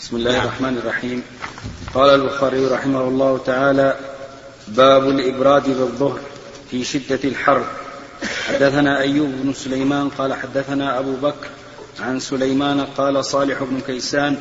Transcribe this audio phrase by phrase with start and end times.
[0.00, 1.22] بسم الله الرحمن الرحيم.
[1.94, 3.96] قال البخاري رحمه الله تعالى
[4.68, 6.20] باب الإبراد بالظهر
[6.70, 7.64] في شدة الحر.
[8.48, 11.48] حدثنا أيوب بن سليمان قال حدثنا أبو بكر
[12.00, 14.36] عن سليمان قال صالح بن كيسان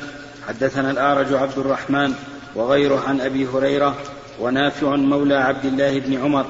[0.48, 2.14] حدثنا الأعرج عبد الرحمن
[2.56, 3.96] وغيره عن أبي هريرة
[4.40, 6.46] ونافع مولى عبد الله بن عمر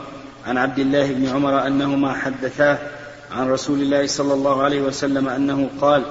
[0.47, 2.77] عن عبد الله بن عمر أنهما حدثاه
[3.31, 6.05] عن رسول الله صلى الله عليه وسلم أنه قال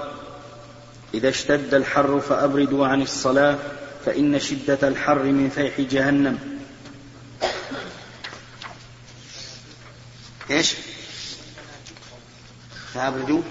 [1.14, 3.58] إذا اشتد الحر فأبردوا عن الصلاة
[4.06, 6.38] فإن شدة الحر من فيح جهنم
[10.50, 10.74] إيش؟
[12.94, 13.42] فأبردوا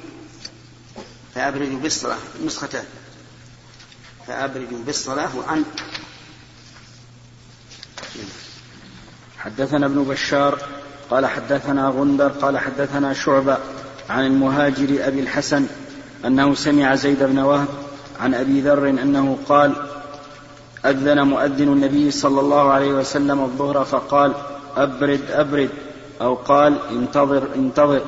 [1.35, 2.85] فأبردوا بالصلاة نسختان
[4.27, 5.63] فأبردوا بالصلاة وعن
[9.37, 10.59] حدثنا ابن بشار
[11.09, 13.57] قال حدثنا غندر قال حدثنا شعبة
[14.09, 15.67] عن المهاجر أبي الحسن
[16.25, 17.67] أنه سمع زيد بن وهب
[18.19, 19.73] عن أبي ذر أنه قال
[20.85, 24.33] أذن مؤذن النبي صلى الله عليه وسلم الظهر فقال
[24.77, 25.69] أبرد أبرد
[26.21, 28.01] أو قال انتظر انتظر.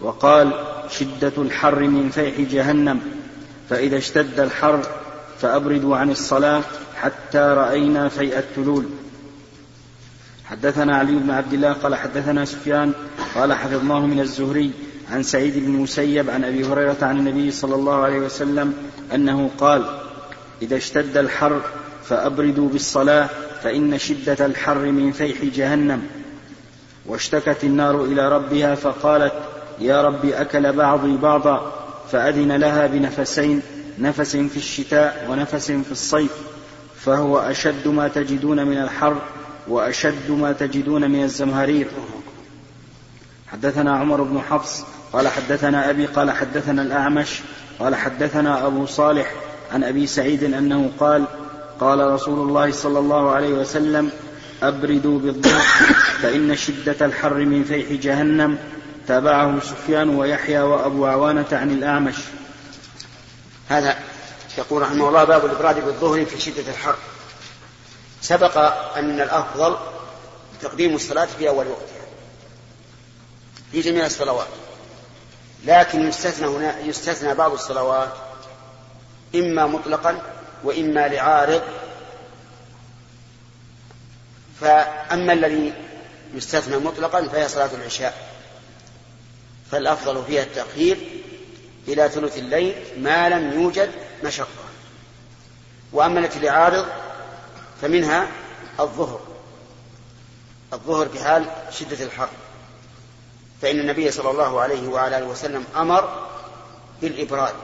[0.00, 0.50] وقال
[0.90, 3.00] شدة الحر من فيح جهنم.
[3.70, 4.80] فإذا اشتد الحر
[5.40, 6.62] فأبردوا عن الصلاة
[6.96, 8.84] حتى رأينا فيء التلول.
[10.44, 12.92] حدثنا علي بن عبد الله قال حدثنا سفيان
[13.34, 14.70] قال حفظناه من الزهري
[15.14, 18.74] عن سعيد بن المسيب عن أبي هريرة عن النبي صلى الله عليه وسلم
[19.14, 19.84] أنه قال
[20.62, 21.60] إذا اشتد الحر
[22.04, 23.28] فأبردوا بالصلاة
[23.62, 26.02] فإن شدة الحر من فيح جهنم.
[27.06, 29.32] واشتكت النار إلى ربها فقالت
[29.80, 31.72] يا رب أكل بعضي بعضا
[32.12, 33.62] فأذن لها بنفسين
[33.98, 36.32] نفس في الشتاء ونفس في الصيف
[36.96, 39.16] فهو أشد ما تجدون من الحر
[39.68, 41.86] وأشد ما تجدون من الزمهرير.
[43.46, 47.40] حدثنا عمر بن حفص قال حدثنا أبي قال حدثنا الأعمش
[47.78, 49.32] قال حدثنا أبو صالح
[49.72, 51.24] عن أبي سعيد أنه قال
[51.80, 54.10] قال رسول الله صلى الله عليه وسلم
[54.62, 55.62] أبردوا بالظهر
[56.22, 58.58] فإن شدة الحر من فيح جهنم
[59.08, 62.16] تابعه سفيان ويحيى وأبو عوانة عن الأعمش.
[63.68, 63.96] هذا
[64.58, 66.96] يقول رحمه الله باب الإبراد بالظهر في شدة الحر.
[68.20, 68.58] سبق
[68.96, 69.76] أن الأفضل
[70.62, 72.04] تقديم الصلاة في أول وقتها
[73.72, 74.63] في جميع الصلوات.
[75.66, 78.12] لكن يستثنى هنا يستثنى بعض الصلوات
[79.34, 80.22] إما مطلقا
[80.64, 81.62] وإما لعارض.
[84.60, 85.74] فأما الذي
[86.34, 88.28] يستثنى مطلقا فهي صلاة العشاء.
[89.70, 90.96] فالأفضل فيها التأخير
[91.88, 93.90] إلى ثلث الليل ما لم يوجد
[94.24, 94.64] مشقة.
[95.92, 96.86] وأما التي لعارض
[97.82, 98.28] فمنها
[98.80, 99.20] الظهر.
[100.72, 102.28] الظهر في حال شدة الحر.
[103.64, 106.28] فإن النبي صلى الله عليه وعلى آله وسلم أمر
[107.02, 107.54] بالإبراد.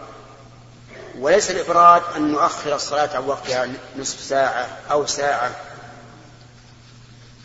[1.19, 3.69] وليس الإبراد أن نؤخر الصلاة عن وقتها
[3.99, 5.51] نصف ساعة أو ساعة.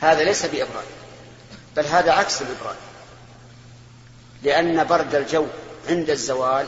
[0.02, 0.86] هذا ليس بإبراد
[1.76, 2.76] بل هذا عكس الإبراد.
[4.44, 5.46] لأن برد الجو
[5.90, 6.68] عند الزوال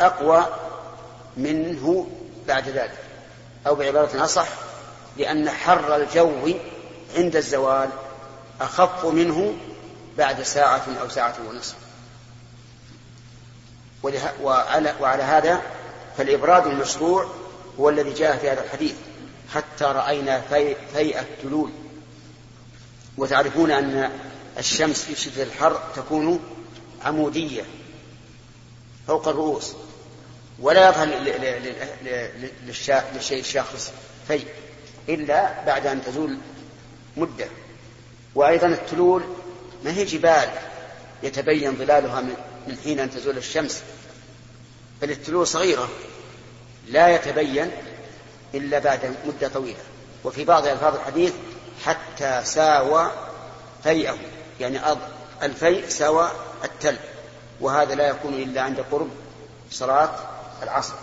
[0.00, 0.46] أقوى
[1.36, 2.06] منه
[2.48, 2.98] بعد ذلك
[3.66, 4.48] أو بعبارة أصح
[5.16, 6.54] لأن حر الجو
[7.16, 7.90] عند الزوال
[8.60, 9.54] أخف منه
[10.18, 11.74] بعد ساعة أو ساعة ونصف.
[14.42, 15.62] وعلى, وعلى هذا
[16.16, 17.30] فالإبراد المشروع
[17.80, 18.94] هو الذي جاء في هذا الحديث.
[19.54, 20.40] حتى رأينا
[20.92, 21.70] فيء التلول
[23.16, 24.10] وتعرفون أن
[24.58, 26.40] الشمس في شدة الحر تكون
[27.04, 27.64] عمودية
[29.06, 29.74] فوق الرؤوس.
[30.60, 31.06] ولا يظهر
[33.14, 33.92] للشيء الشاخص
[34.28, 34.42] في
[35.08, 36.38] إلا بعد أن تزول
[37.16, 37.48] مدة.
[38.34, 39.22] وأيضا التلول
[39.84, 40.48] ما هي جبال
[41.22, 42.20] يتبين ظلالها
[42.66, 43.82] من حين أن تزول الشمس
[45.02, 45.88] بل التلول صغيرة
[46.88, 47.70] لا يتبين
[48.54, 49.78] إلا بعد مدة طويلة.
[50.24, 51.32] وفي بعض ألفاظ الحديث
[51.84, 53.10] حتى ساوى
[53.82, 54.16] فيئه
[54.60, 54.80] يعني
[55.42, 56.30] الفيء ساوى
[56.64, 56.96] التل.
[57.60, 59.08] وهذا لا يكون إلا عند قرب
[59.70, 60.10] صلاة
[60.62, 60.94] العصر.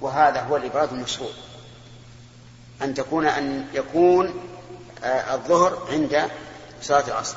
[0.00, 1.30] وهذا هو الإبراد المشروع.
[2.82, 4.48] أن تكون أن يكون
[5.04, 6.30] آه، الظهر عند
[6.82, 7.36] صلاة العصر.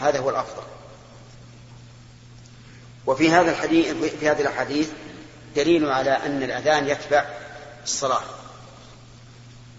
[0.00, 0.62] هذا هو الأفضل.
[3.06, 3.86] وفي هذا الحديث
[4.20, 4.88] في هذه الأحاديث
[5.56, 7.26] دليل على أن الأذان يتبع
[7.84, 8.22] الصلاة.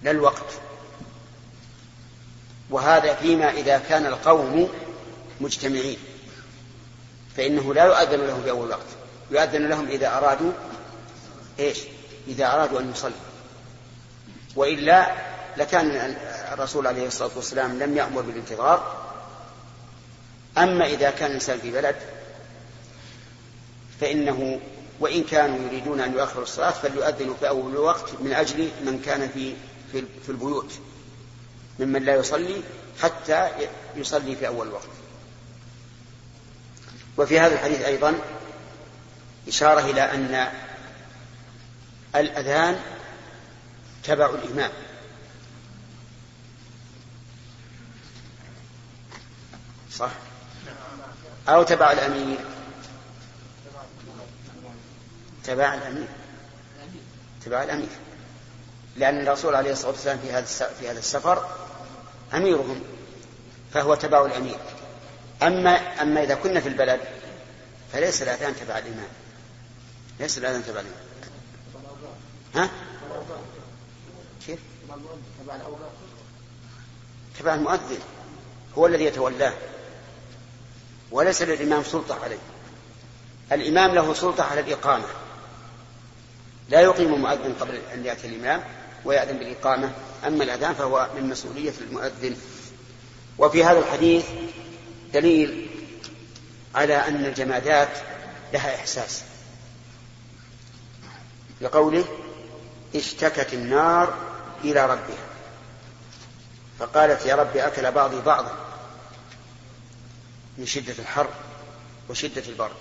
[0.04, 0.54] لا الوقت.
[2.70, 4.70] وهذا فيما إذا كان القوم
[5.42, 5.98] مجتمعين.
[7.38, 8.80] فإنه لا يؤذن لهم في أول وقت
[9.32, 10.52] يؤذن لهم إذا أرادوا
[11.60, 11.78] إيش؟
[12.28, 13.14] إذا أرادوا أن يصلوا.
[14.56, 15.12] وإلا
[15.58, 16.16] لكان
[16.52, 19.04] الرسول عليه الصلاة والسلام لم يأمر بالانتظار.
[20.58, 21.96] أما إذا كان الإنسان في بلد
[24.02, 24.60] فإنه
[25.00, 29.54] وإن كانوا يريدون أن يؤخروا الصلاة فليؤذنوا في أول الوقت من أجل من كان في
[29.94, 30.72] في البيوت
[31.80, 32.62] ممن لا يصلي
[33.02, 33.50] حتى
[33.96, 34.88] يصلي في أول الوقت.
[37.18, 38.20] وفي هذا الحديث أيضا
[39.48, 40.48] إشارة إلى أن
[42.16, 42.80] الأذان
[44.04, 44.72] تبع الإمام.
[49.98, 50.12] صح؟
[51.50, 52.38] أو تبع الأمير.
[55.44, 56.08] تبع الأمير.
[57.46, 57.90] تبع الأمير.
[58.96, 60.46] لأن الرسول عليه الصلاة والسلام في هذا
[60.80, 61.48] في هذا السفر
[62.34, 62.84] أميرهم
[63.74, 64.58] فهو تبع الأمير.
[65.44, 67.00] أما أما إذا كنا في البلد
[67.94, 69.10] فليس الأذان تبع الإمام.
[70.20, 71.04] ليس الأذان تبع الإمام.
[72.56, 72.70] ها؟
[74.48, 74.60] كيف؟
[77.40, 78.00] تبع المؤذن.
[78.78, 79.54] هو الذي يتولاه.
[81.14, 82.38] وليس للإمام سلطة عليه.
[83.52, 85.06] الإمام له سلطة على الإقامة.
[86.70, 88.64] لا يقيم مؤذن قبل أن يأتي الإمام
[89.06, 89.92] ويأذن بالإقامة.
[90.28, 92.38] أما الأذان فهو من مسؤولية المؤذن.
[93.38, 94.26] وفي هذا الحديث
[95.14, 95.70] دليل
[96.76, 97.98] على أن الجمادات
[98.54, 99.24] لها إحساس.
[101.62, 102.06] لقوله
[102.96, 104.14] اشتكت النار
[104.64, 105.26] إلى ربها.
[106.80, 108.63] فقالت يا رب أكل بعضي بعضا.
[110.58, 111.28] من شدة الحر
[112.10, 112.76] وشدة البرد.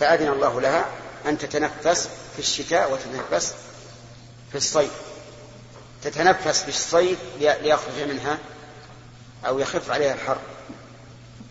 [0.00, 0.86] فأذن الله لها
[1.26, 3.54] أن تتنفس في الشتاء وتتنفس
[4.50, 4.92] في الصيف.
[6.02, 8.38] تتنفس في الصيف ليخرج منها
[9.46, 10.38] أو يخف عليها الحر.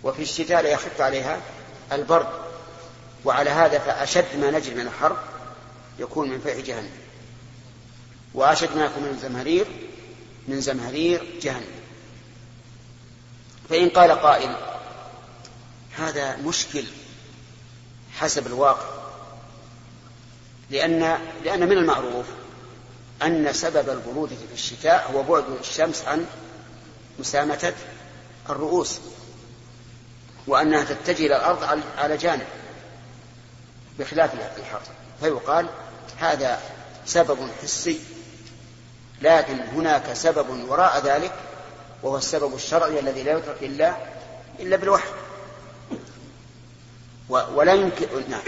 [0.04, 1.42] وفي الشتاء ليخف عليها
[1.92, 2.28] البرد.
[3.26, 5.18] وعلى هذا فأشد ما نجد من الحر
[6.00, 6.92] يكون من فيح جهنم.
[8.34, 9.66] وأشد ما يكون من زمهرير
[10.48, 11.84] من زمهرير جهنم.
[13.70, 14.73] فإن قال قائل
[15.98, 16.84] هذا مشكل
[18.14, 19.04] حسب الواقع.
[20.70, 22.26] لأن لأن من المعروف
[23.24, 26.26] أن سبب البرودة في الشتاء هو بعد الشمس عن
[27.20, 27.74] مسامة
[28.50, 29.00] الرؤوس
[30.48, 32.48] وأنها تتجه إلى الأرض على جانب
[34.00, 34.82] بخلاف الحر
[35.20, 35.70] فيقال
[36.18, 36.60] هذا
[37.06, 38.00] سبب حسي
[39.22, 41.34] لكن هناك سبب وراء ذلك
[42.04, 43.96] وهو السبب الشرعي الذي لا يترك إلا
[44.60, 45.10] إلا بالوحي.
[47.30, 48.42] ولا يمكن نعم.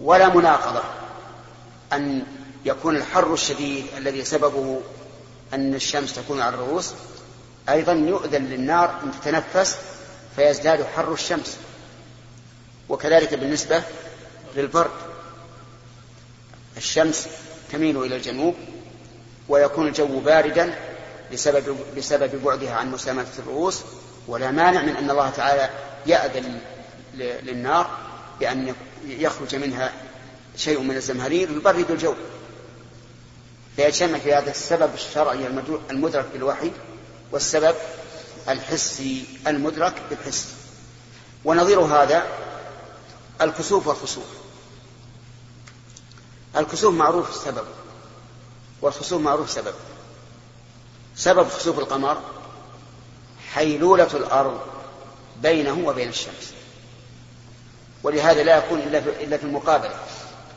[0.00, 0.82] ولا مناقضة
[1.92, 2.24] أن
[2.64, 4.80] يكون الحر الشديد الذي سببه
[5.54, 6.94] أن الشمس تكون على الرؤوس
[7.68, 9.76] أيضا يؤذن للنار أن تتنفس
[10.36, 11.56] فيزداد حر الشمس
[12.88, 13.82] وكذلك بالنسبة
[14.56, 14.90] للبرد.
[16.76, 17.28] الشمس
[17.72, 18.54] تميل إلى الجنوب
[19.48, 20.74] ويكون الجو باردا
[21.32, 23.80] بسبب بسبب بعدها عن مسامة الرؤوس
[24.28, 25.70] ولا مانع من أن الله تعالى
[26.06, 26.60] يأذن
[27.14, 27.90] للنار
[28.40, 28.74] بأن
[29.06, 29.92] يخرج منها
[30.56, 32.14] شيء من الزمهرير يبرد الجو.
[33.76, 35.46] فيجتمع في هذا السبب الشرعي
[35.90, 36.70] المدرك بالوحي
[37.32, 37.74] والسبب
[38.48, 40.54] الحسي المدرك بالحس.
[41.44, 42.26] ونظير هذا
[43.40, 44.26] الكسوف والخسوف.
[46.56, 47.64] الكسوف معروف السبب
[48.82, 49.74] والخسوف معروف سبب.
[51.16, 52.22] سبب خسوف القمر
[53.52, 54.60] حيلولة الأرض
[55.42, 56.52] بينه وبين الشمس.
[58.02, 59.94] ولهذا لا يكون إلا في, المقابلة.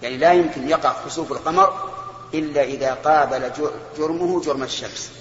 [0.03, 1.89] يعني لا يمكن يقع خسوف القمر
[2.33, 3.51] إلا إذا قابل
[3.97, 5.11] جرمه جرم الشمس.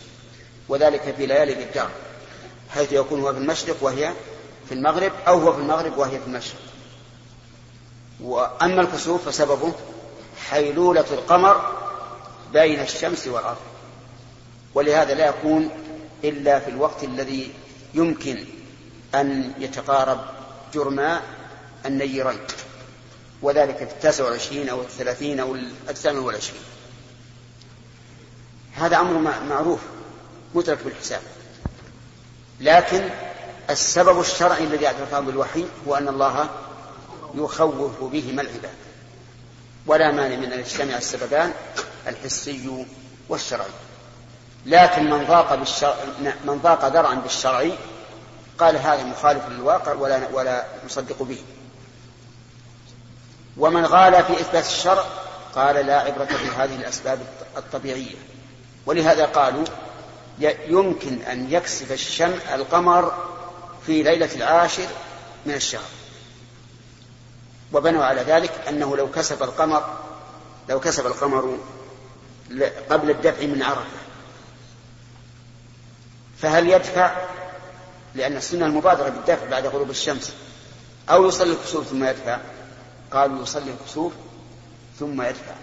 [0.69, 1.88] وذلك في ليالي الإبدار
[2.71, 4.12] حيث يكون هو في المشرق وهي
[4.69, 6.61] في المغرب أو هو في المغرب وهي في المشرق.
[8.21, 9.73] وأما الكسوف فسببه
[10.50, 11.73] حيلولة القمر
[12.52, 13.57] بين الشمس والأرض.
[14.75, 15.71] ولهذا لا يكون
[16.25, 17.52] إلا في الوقت الذي
[17.95, 18.45] يمكن
[19.14, 20.21] أن يتقارب
[20.75, 21.21] جرما
[21.87, 22.41] النيرين
[23.43, 25.55] وذلك في التاسع والعشرين أو الثلاثين أو
[25.89, 26.62] الثامن والعشرين.
[28.75, 29.81] هذا أمر معروف
[30.55, 31.23] مدرك بالحساب.
[32.61, 33.09] لكن
[33.71, 36.51] السبب الشرعي الذي أعترفه بالوحي هو أن الله
[37.35, 38.75] يخوف به ما العباد
[39.87, 41.53] ولا مانع من أن يجتمع السببان
[42.07, 42.87] الحسي
[43.29, 43.71] والشرعي.
[44.67, 45.97] لكن من ضاق بالشرع
[46.45, 47.73] من ضاق ذرعا بالشرعي
[48.59, 51.39] قال هذا مخالف للواقع ولا ولا نصدق به.
[53.57, 55.05] ومن غال في إثبات الشرع
[55.55, 57.21] قال لا عبرة بهذه الأسباب
[57.57, 58.17] الطبيعية.
[58.87, 59.65] ولهذا قالوا
[60.69, 63.13] يمكن أن يكسف الشمس القمر
[63.87, 64.87] في ليلة العاشر
[65.47, 65.91] من الشهر.
[67.73, 69.97] وبنوا على ذلك أنه لو كسف القمر
[70.69, 71.59] لو كسف القمر
[72.91, 74.03] قبل الدفع من عرفة.
[76.39, 77.17] فهل يدفع؟
[78.15, 80.33] لأن السنة المبادرة بالدفع بعد غروب الشمس.
[81.11, 82.39] أو يصلي الكسوف ثم يدفع.
[83.12, 84.12] قالوا يصلي الكسوف
[84.99, 85.54] ثم يدفع.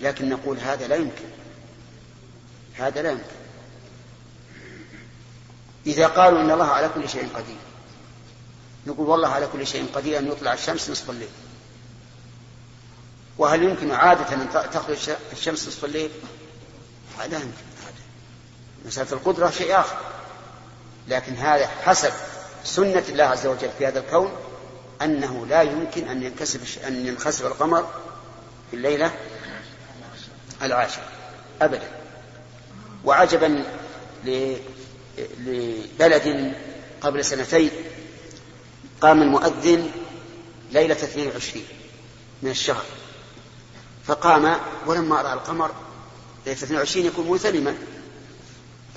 [0.00, 1.28] لكن نقول هذا لا يمكن.
[2.74, 3.38] هذا لا يمكن.
[5.86, 7.56] إذا قالوا إن الله على كل شيء قدير
[8.86, 11.28] نقول والله على كل شيء قدير أن يطلع الشمس نصف الليل.
[13.38, 16.10] وهل يمكن عادة أن تخرج الشمس نصف الليل؟
[17.18, 17.94] هذا يمكن هذا
[18.86, 19.96] مسألة القدرة شيء آخر.
[21.08, 22.12] لكن هذا حسب
[22.64, 24.32] سنة الله عز وجل في هذا الكون
[25.02, 27.82] أنه لا يمكن أن ينكسف أن ينخسف القمر
[28.70, 29.10] في الليلة
[30.62, 31.04] العاشرة
[31.62, 31.88] أبدا.
[33.04, 33.64] وعجبا
[35.38, 36.54] لبلد
[37.00, 37.70] قبل سنتين
[39.00, 39.90] قام المؤذن
[40.72, 41.64] ليلة 22
[42.42, 42.84] من الشهر.
[44.06, 45.70] فقام ولما رأى القمر
[46.46, 47.74] ليلة 22 يكون مثلما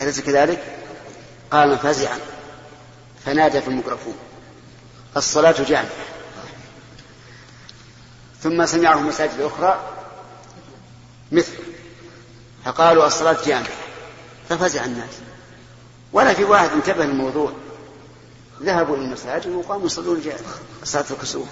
[0.02, 0.78] أليس كذلك؟
[1.52, 2.20] قام فزعا.
[3.26, 4.16] فنادى في الميكروفون.
[5.18, 5.90] الصلاة جامعة.
[8.42, 9.90] ثم سمعه مساجد أخرى
[11.32, 11.54] مثل
[12.66, 13.70] فقالوا الصلاة جامعة.
[14.50, 15.14] ففزع الناس.
[16.14, 17.52] ولا في واحد انتبه للموضوع.
[18.62, 20.24] ذهبوا إلى المساجد وقاموا يصلون
[20.84, 21.48] صلاة الكسوف.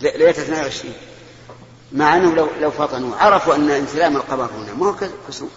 [0.00, 0.94] ليلة 22
[1.92, 3.16] مع أنهم لو, لو فطنوا.
[3.16, 4.96] عرفوا أن انسلام القمر هنا ما هو
[5.28, 5.50] كسوف.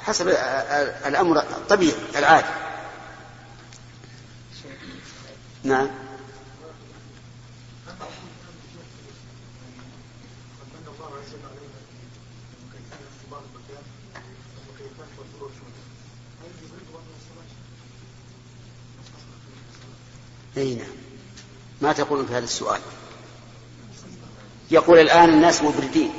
[0.00, 0.28] حسب
[1.06, 2.46] الأمر الطبيعي العادي
[5.68, 5.88] نعم.
[20.56, 20.86] أي نعم.
[21.80, 22.80] ما تقولون في هذا السؤال؟
[24.70, 26.10] يقول الآن الناس مبردين.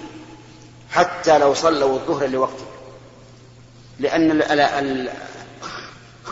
[0.91, 2.65] حتى لو صلوا الظهر لوقته
[3.99, 4.31] لأن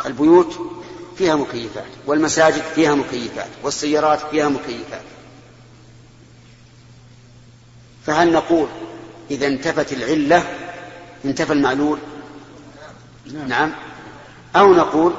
[0.05, 0.76] البيوت
[1.17, 5.01] فيها مكيفات والمساجد فيها مكيفات والسيارات فيها مكيفات.
[8.05, 8.67] فهل نقول
[9.31, 10.43] إذا انتفت العلة
[11.25, 11.99] انتفى المعلول؟
[13.47, 13.73] نعم.
[14.55, 15.13] أو نقول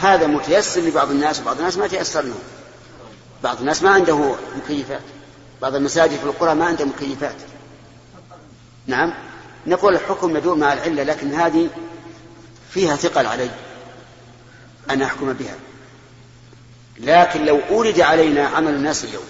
[0.00, 2.38] هذا متيسر لبعض الناس وبعض الناس ما تيسر له.
[3.42, 5.00] بعض الناس ما عنده مكيفات.
[5.62, 7.36] بعض المساجد في القرى ما عنده مكيفات.
[8.86, 9.14] نعم.
[9.66, 11.68] نقول الحكم يدور مع العلة لكن هذه
[12.70, 13.50] فيها ثقل علي.
[14.90, 15.56] أن أحكم بها.
[16.98, 19.24] لكن لو أورد علينا عمل الناس اليوم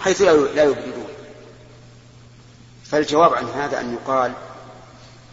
[0.00, 1.06] حيث لا يبردون
[2.84, 4.32] فالجواب عن هذا أن يقال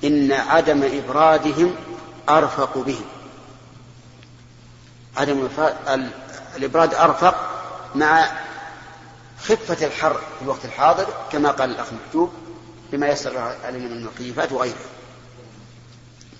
[0.03, 1.75] إن عدم إبرادهم
[2.29, 3.05] أرفق بهم.
[5.17, 5.47] عدم
[6.57, 7.35] الإبراد أرفق
[7.95, 8.31] مع
[9.43, 12.33] خفة الحر في الوقت الحاضر كما قال الأخ مكتوب
[12.91, 14.85] بما يسر علينا من المكيفات وغيره.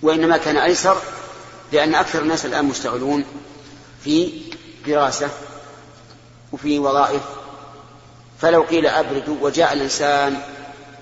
[0.02, 0.96] وإنما كان أيسر
[1.74, 3.24] لأن أكثر الناس الآن مشتغلون
[4.04, 4.42] في
[4.86, 5.30] دراسة
[6.52, 7.22] وفي وظائف.
[8.40, 10.42] فلو قيل أبردوا وجاء الإنسان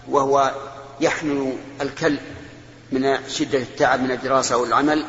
[0.09, 0.55] وهو
[1.01, 2.19] يحمل الكل
[2.93, 5.05] من شدة التعب من الدراسة والعمل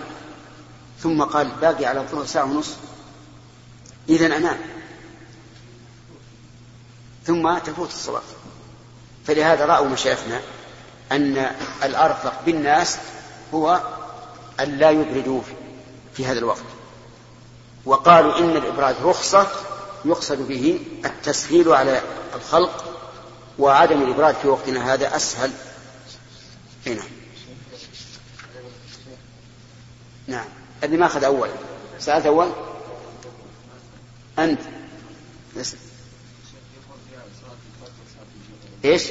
[1.00, 2.78] ثم قال باقي على الظهر ساعة ونصف
[4.10, 4.58] إذا أنام
[7.26, 8.22] ثم تفوت الصلاة.
[9.28, 10.42] فلهذا رأوا مشايخنا
[11.12, 11.52] أن
[11.84, 12.98] الأرفق بالناس
[13.54, 13.82] هو
[14.60, 15.42] أن لا يبردوا
[16.14, 16.64] في هذا الوقت.
[17.86, 19.48] وقالوا إن الإبراد رخصة
[20.06, 22.02] يقصد به التسهيل على
[22.36, 23.00] الخلق
[23.60, 25.52] وعدم الإبراد في وقتنا هذا أسهل.
[26.88, 27.02] هنا
[30.28, 30.46] نعم.
[30.84, 31.50] اللي ما أخذ أول.
[32.00, 32.50] سألت أول؟
[34.40, 34.60] أنت.
[38.86, 39.04] إيش؟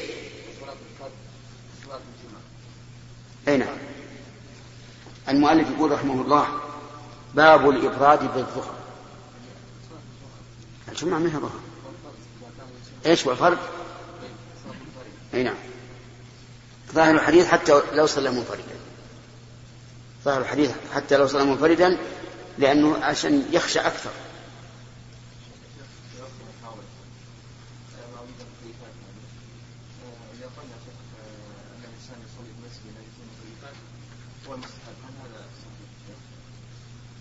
[3.48, 3.76] أي نعم.
[5.28, 6.46] المؤلف يقول رحمه الله
[7.34, 8.74] باب الإبراد بالظهر
[10.88, 11.60] الجمعة منها ظهر
[13.06, 13.70] إيش والفرق؟
[15.34, 15.54] أي نعم.
[16.92, 18.62] ظاهر الحديث حتى لو صلى منفردا
[20.24, 21.98] ظاهر الحديث حتى لو صلى منفردا
[22.58, 24.10] لأنه عشان يخشى أكثر.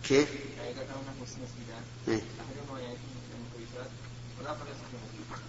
[0.04, 2.22] كيف؟ يعني إذا كان هناك مسجدان.
[2.40, 3.92] أحدهما المكيفات
[4.40, 4.66] والآخر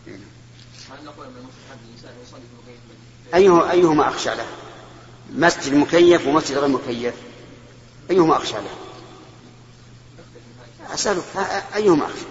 [0.06, 0.20] مكيفات
[0.90, 1.78] هل نقول أن المستحب
[2.22, 4.46] يصلي في أيه أيهما أخشى له؟
[5.34, 7.14] مسجد مكيف ومسجد غير مكيف
[8.10, 8.76] أيهما أخشى له؟
[10.94, 11.22] أسألك
[11.74, 12.26] أيهما أخشى؟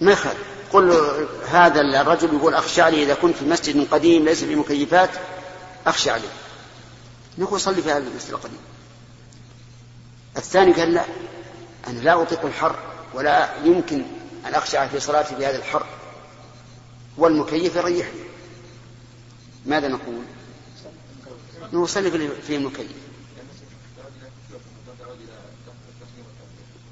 [0.00, 0.38] ما يخالف
[0.72, 0.92] قل
[1.48, 5.10] هذا الرجل يقول أخشى علي إذا كنت في مسجد قديم ليس فيه مكيفات
[5.86, 6.28] أخشى عليه
[7.38, 8.60] نقول صلي في هذا المسجد القديم.
[10.36, 11.04] الثاني قال لا
[11.86, 12.78] أنا لا أطيق الحر
[13.14, 14.04] ولا يمكن
[14.46, 15.86] أن أخشع في صلاتي بهذا الحر.
[17.18, 18.20] والمكيف يريحني
[19.66, 20.22] ماذا نقول؟
[21.72, 22.10] نصلي
[22.46, 22.92] في المكيف.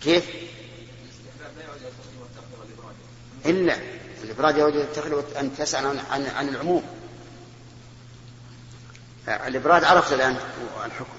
[0.01, 0.25] كيف؟
[3.47, 3.77] إلا
[4.25, 7.00] الإفراد يعود إلى أن تسأل عن, عن العموم.
[9.31, 10.37] الإبراد عرفت الآن
[10.87, 11.19] الحكم.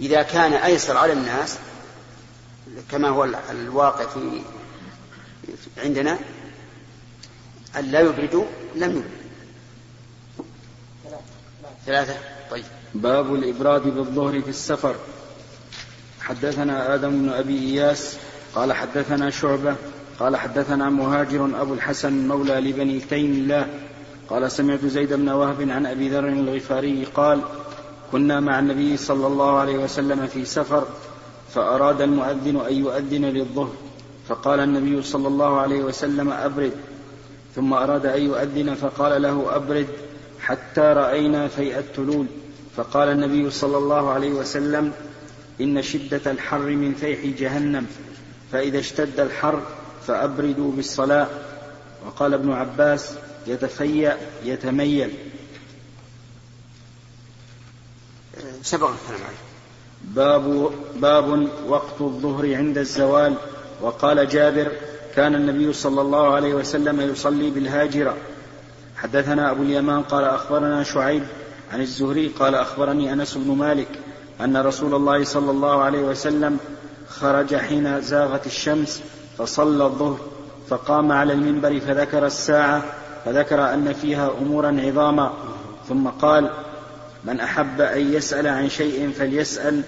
[0.00, 1.58] إذا كان أيسر على الناس
[2.90, 4.42] كما هو الواقع في
[5.78, 6.18] عندنا
[7.78, 9.04] أن لا يبردوا لم يبردوا
[11.86, 12.14] ثلاثة.
[12.50, 12.64] طيب.
[12.94, 14.96] باب الإبراد بالظهر في السفر.
[16.20, 18.16] حدثنا آدم بن أبي إياس
[18.54, 19.76] قال حدثنا شعبة
[20.20, 23.83] قال حدثنا مهاجر أبو الحسن مولى لبني تيم الله
[24.30, 27.40] قال سمعت زيد بن وهب عن أبي ذر الغفاري قال
[28.12, 30.84] كنا مع النبي صلى الله عليه وسلم في سفر
[31.54, 33.72] فأراد المؤذن أن يؤذن للظهر
[34.28, 36.72] فقال النبي صلى الله عليه وسلم أبرد
[37.54, 39.86] ثم أراد أن يؤذن فقال له أبرد
[40.40, 42.26] حتى رأينا فيء التلول
[42.76, 44.92] فقال النبي صلى الله عليه وسلم
[45.60, 47.86] إن شدة الحر من فيح جهنم
[48.52, 49.60] فإذا اشتد الحر
[50.06, 51.26] فأبردوا بالصلاة.
[52.06, 53.14] وقال ابن عباس
[53.46, 55.10] يتفيأ يتميل.
[58.62, 59.44] سبق الكلام عليه.
[60.04, 63.34] باب باب وقت الظهر عند الزوال.
[63.80, 64.72] وقال جابر
[65.16, 68.16] كان النبي صلى الله عليه وسلم يصلي بالهاجرة.
[68.96, 71.22] حدثنا أبو اليمان قال أخبرنا شعيب
[71.72, 73.88] عن الزهري قال أخبرني أنس بن مالك
[74.40, 76.58] أن رسول الله صلى الله عليه وسلم
[77.08, 79.02] خرج حين زاغت الشمس
[79.38, 80.18] فصلى الظهر
[80.68, 82.84] فقام على المنبر فذكر الساعة
[83.24, 85.32] فذكر أن فيها أمورا عظاما
[85.88, 86.50] ثم قال
[87.24, 89.82] من أحب أن يسأل عن شيء فليسأل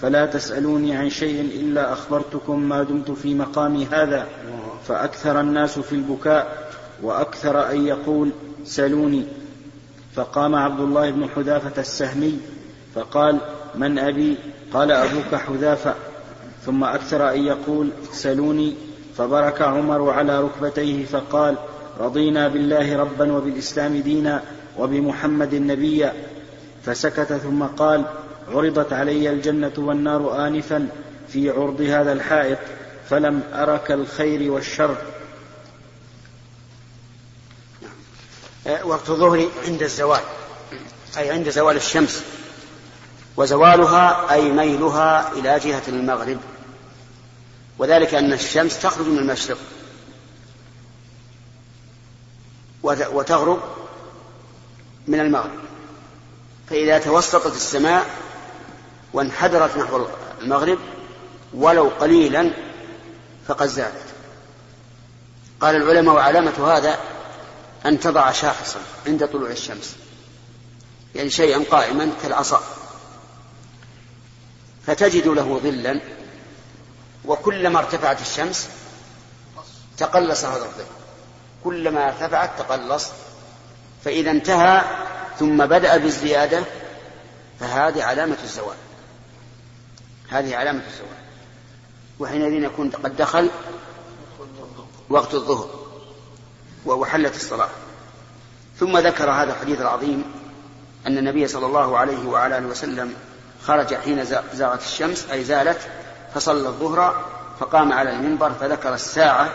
[0.00, 4.26] فلا تسألوني عن شيء إلا أخبرتكم ما دمت في مقامي هذا
[4.88, 6.72] فأكثر الناس في البكاء
[7.02, 8.30] وأكثر أن يقول
[8.64, 9.26] سلوني
[10.14, 12.38] فقام عبد الله بن حذافة السهمي
[12.94, 13.38] فقال
[13.74, 14.36] من أبي؟
[14.72, 15.94] قال أبوك حذافة
[16.66, 18.74] ثم أكثر أن يقول سلوني
[19.16, 21.56] فبرك عمر على ركبتيه فقال
[22.00, 24.42] رضينا بالله ربا وبالإسلام دينا
[24.78, 26.12] وبمحمد نبيا
[26.86, 28.04] فسكت ثم قال
[28.48, 30.88] عرضت علي الجنة والنار آنفا
[31.28, 32.58] في عرض هذا الحائط
[33.10, 34.96] فلم أرك الخير والشر.
[38.84, 40.20] وقت الظهر عند الزوال
[41.18, 42.22] أي عند زوال الشمس
[43.36, 46.38] وزوالها أي ميلها إلى جهة المغرب.
[47.78, 49.58] وذلك أن الشمس تخرج من المشرق.
[52.82, 53.60] وتغرب
[55.06, 55.60] من المغرب.
[56.70, 58.06] فإذا توسطت السماء
[59.12, 60.06] وانحدرت نحو
[60.40, 60.78] المغرب
[61.54, 62.50] ولو قليلا
[63.48, 64.06] فقد زادت.
[65.60, 66.98] قال العلماء وعلامة هذا
[67.86, 69.96] أن تضع شاخصا عند طلوع الشمس.
[71.14, 72.62] يعني شيئا قائما كالعصا.
[74.86, 76.00] فتجد له ظلا
[77.24, 78.68] وكلما ارتفعت الشمس
[79.98, 81.01] تقلص هذا الظل.
[81.64, 83.10] كلما ارتفعت تقلص.
[84.04, 84.82] فإذا انتهى
[85.38, 86.64] ثم بدأ بالزيادة
[87.60, 88.76] فهذه علامة الزوال.
[90.28, 91.22] هذه علامة الزوال.
[92.18, 93.50] وحينئذ يكون قد دخل
[95.08, 95.68] وقت الظهر
[96.86, 97.68] وحلت الصلاة.
[98.80, 100.24] ثم ذكر هذا الحديث العظيم
[101.06, 103.14] أن النبي صلى الله عليه وعلى آله وسلم
[103.66, 105.78] خرج حين زاغت الشمس أي زالت
[106.34, 107.24] فصلى الظهر
[107.60, 109.50] فقام على المنبر فذكر الساعة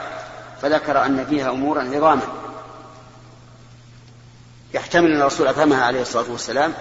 [0.62, 2.22] فذكر أن فيها أمورا عظاما.
[4.74, 6.74] يحتمل أن الرسول أفهمها عليه الصلاة والسلام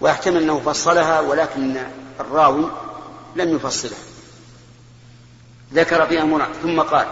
[0.00, 1.76] ويحتمل أنه فصلها ولكن
[2.20, 2.70] الراوي
[3.36, 3.98] لم يفصلها
[5.74, 6.48] ذكر فيها أمورا.
[6.62, 7.06] ثم قال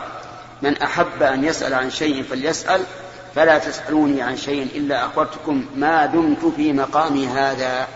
[0.62, 2.84] من أحب أن يسأل عن شيء فليسأل
[3.34, 7.88] فلا تسألوني عن شيء إلا أخبرتكم ما دمت في مقامي هذا.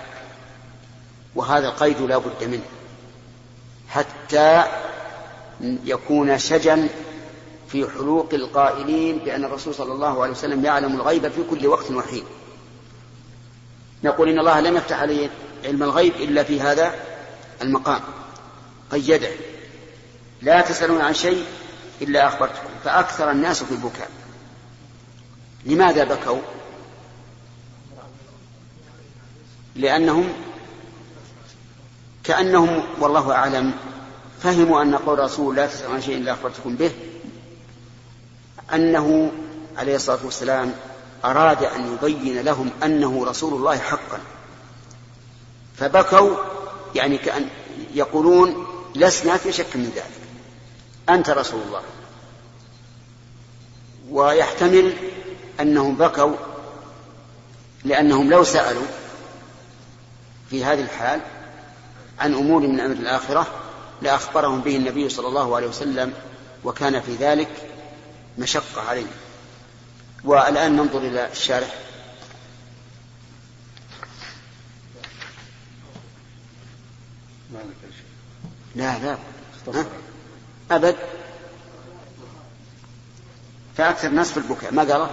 [1.35, 2.63] وهذا القيد لا بد منه.
[3.89, 4.65] حتى
[5.85, 6.89] يكون شجا
[7.73, 12.25] في حلوق القائلين بأن الرسول صلى الله عليه وسلم يعلم الغيب في كل وقت وحين.
[14.05, 15.31] نقول إن الله لم يفتح عليه
[15.65, 16.95] علم الغيب إلا في هذا
[17.63, 18.01] المقام.
[18.93, 19.31] قيده
[20.43, 21.45] لا تسألون عن شيء
[22.03, 22.69] إلا أخبرتكم.
[22.85, 24.11] فأكثر الناس في البكاء.
[25.67, 26.41] لماذا بكوا؟
[29.77, 30.33] لأنهم
[32.25, 33.73] كأنهم والله أعلم
[34.41, 36.93] فهموا أن قول رسول لا تسألوا عن شيء إلا أخبرتكم به
[38.75, 39.33] أنه
[39.77, 40.75] عليه الصلاة والسلام
[41.25, 44.19] أراد أن يبين لهم أنه رسول الله حقا.
[45.77, 46.37] فبكوا
[46.95, 47.49] يعني كأن
[47.95, 50.21] يقولون لسنا في شك من ذلك.
[51.09, 51.83] أنت رسول الله.
[54.11, 54.93] ويحتمل
[55.61, 56.37] أنهم بكوا
[57.85, 58.87] لأنهم لو سألوا
[60.51, 61.21] في هذه الحال
[62.19, 63.47] عن أمور من أمر الآخرة
[64.03, 66.13] لأخبرهم به النبي صلى الله عليه وسلم
[66.65, 67.49] وكان في ذلك
[68.41, 69.07] مشقة عليه
[70.25, 71.75] والآن ننظر إلى الشارح.
[78.75, 79.19] لا لا.
[80.71, 80.97] أبد.
[83.77, 84.73] فأكثر الناس في البكاء.
[84.75, 85.11] ما قاله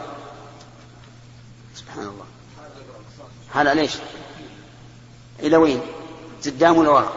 [1.76, 2.26] سبحان الله.
[3.54, 3.94] هذا ليش؟
[5.40, 5.82] إلى وين؟
[6.46, 7.14] قدام ولا ورا؟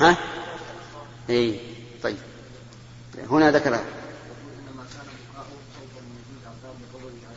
[0.00, 0.16] ها؟
[1.28, 1.69] طيب
[3.30, 3.80] هنا ذكر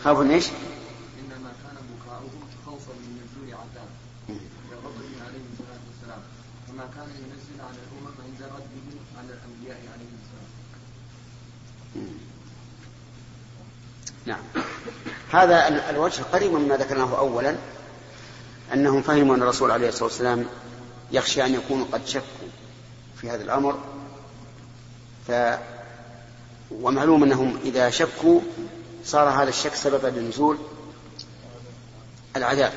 [0.04, 3.90] خوف من إيش؟ إنما كان بكاؤهم خوفا من نزول عذاب
[4.72, 6.22] لغضبه عليه الصلاة والسلام
[6.70, 10.50] وما كان ينزل على الأمم انزلت به على الأنبياء عليهم السلام.
[14.26, 14.44] نعم
[15.32, 17.56] هذا الوجه قريب مما ذكرناه اولا
[18.74, 20.46] أنهم فهموا أن الرسول عليه الصلاة والسلام
[21.12, 22.48] يخشى أن يكونوا قد شكوا
[23.22, 23.80] في هذا الأمر
[25.28, 25.32] ف
[26.82, 28.40] ومعلوم أنهم إذا شكوا
[29.06, 30.58] صار هذا الشك سببا لنزول
[32.36, 32.74] العذاب.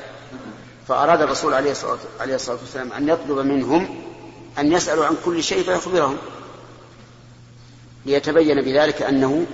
[0.87, 4.03] فأراد الرسول عليه الصلاة, عليه الصلاة والسلام أن يطلب منهم
[4.59, 6.17] أن يسألوا عن كل شيء فيخبرهم.
[8.05, 9.45] ليتبين بذلك أنه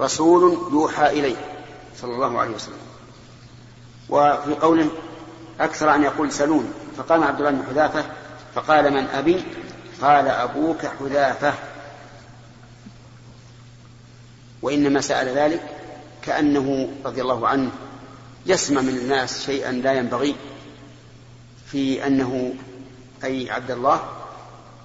[0.00, 1.36] رسول يوحى إليه
[2.00, 2.78] صلى الله عليه وسلم.
[4.08, 4.88] وفي قوله
[5.60, 8.04] أكثر أن يقول سلون فقام عبد الله بن حذافة
[8.54, 9.44] فقال من أبي؟
[10.02, 11.54] قال أبوك حذافة.
[14.66, 15.60] وإنما سأل ذلك
[16.22, 17.70] كأنه رضي الله عنه
[18.46, 20.34] يسمع من الناس شيئا لا ينبغي
[21.66, 22.54] في أنه
[23.24, 24.00] أي عبد الله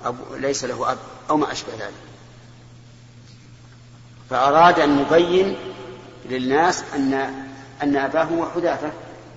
[0.05, 0.97] أبو ليس له أب
[1.29, 1.93] أو ما أشبه ذلك.
[4.29, 5.57] فأراد أن يبين
[6.29, 7.13] للناس أن
[7.83, 8.91] أن أباه هو حذافة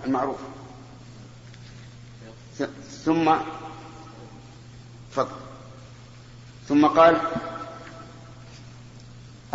[0.07, 0.39] المعروف.
[3.05, 3.35] ثم
[5.13, 5.37] فضل.
[6.69, 7.21] ثم قال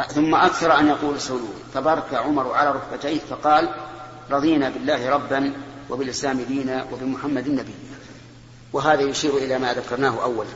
[0.07, 3.75] ثم أكثر أن يقول سولون فبارك عمر على ركبتيه فقال
[4.31, 5.53] رضينا بالله ربا
[5.89, 7.89] وبالإسلام دينا وبمحمد نبيا
[8.73, 10.49] وهذا يشير إلى ما ذكرناه أولا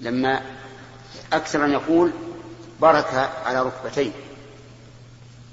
[0.00, 0.40] لما
[1.32, 2.10] أكثر أن يقول
[2.80, 4.10] برك على ركبتيه.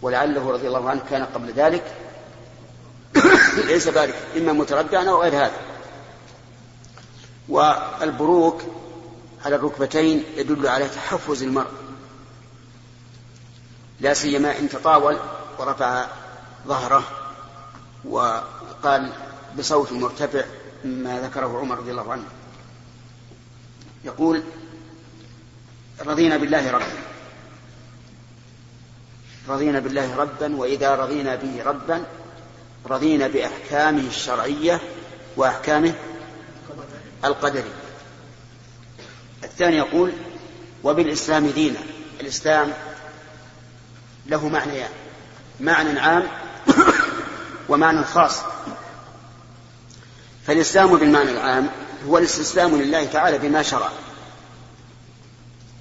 [0.01, 1.95] ولعله رضي الله عنه كان قبل ذلك
[3.67, 5.57] ليس بارك إما متردعا أو غير هذا.
[7.49, 8.61] والبروك
[9.45, 11.80] على الركبتين يدل على تحفز المرء.
[14.01, 15.17] لا سيما إن تطاول
[15.59, 16.05] ورفع
[16.67, 17.03] ظهره
[18.05, 19.13] وقال
[19.57, 20.43] بصوت مرتفع
[20.83, 22.25] ما ذكره عمر رضي الله عنه.
[24.03, 24.43] يقول
[26.05, 26.85] رضينا بالله ربا.
[29.49, 32.03] رضينا بالله ربا وإذا رضينا به ربا
[32.89, 34.81] رضينا بأحكامه الشرعية
[35.37, 35.93] وأحكامه
[37.25, 37.81] القدرية.
[39.43, 40.11] الثاني يقول
[40.83, 41.79] وبالإسلام دينا.
[42.21, 42.73] الإسلام
[44.31, 44.89] له معنيان
[45.59, 46.23] معنى عام
[47.69, 48.39] ومعنى خاص.
[50.47, 51.69] فالإسلام بالمعنى العام
[52.07, 53.89] هو الاستسلام لله تعالى بما شرع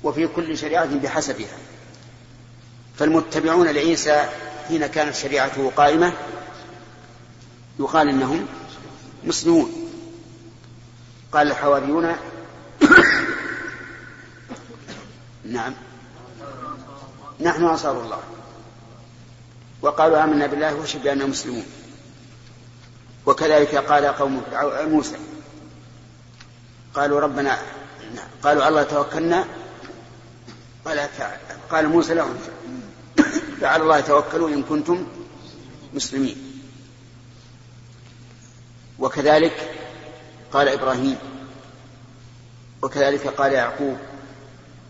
[0.02, 1.58] وفي كل شريعة بحسبها.
[2.98, 4.28] فالمتبعون لعيسى
[4.68, 6.12] حين كانت شريعته قائمة
[7.78, 8.46] يقال إنهم
[9.24, 9.72] مسلمون.
[11.32, 12.14] قال الحواريون
[15.44, 15.74] نعم.
[17.40, 18.20] نحن أنصار الله.
[19.82, 21.64] وقالوا آمنا بالله واشهد بأننا مسلمون؟
[23.26, 24.42] وكذلك قال قوم
[24.88, 25.16] موسى.
[26.94, 27.58] قالوا ربنا
[28.42, 29.44] قالوا على الله توكلنا
[30.84, 31.08] قال
[31.70, 32.38] قال موسى لهم
[33.60, 35.06] فعلى الله توكلوا إن كنتم
[35.94, 36.36] مسلمين.
[38.98, 39.76] وكذلك
[40.52, 41.18] قال إبراهيم
[42.82, 43.98] وكذلك قال يعقوب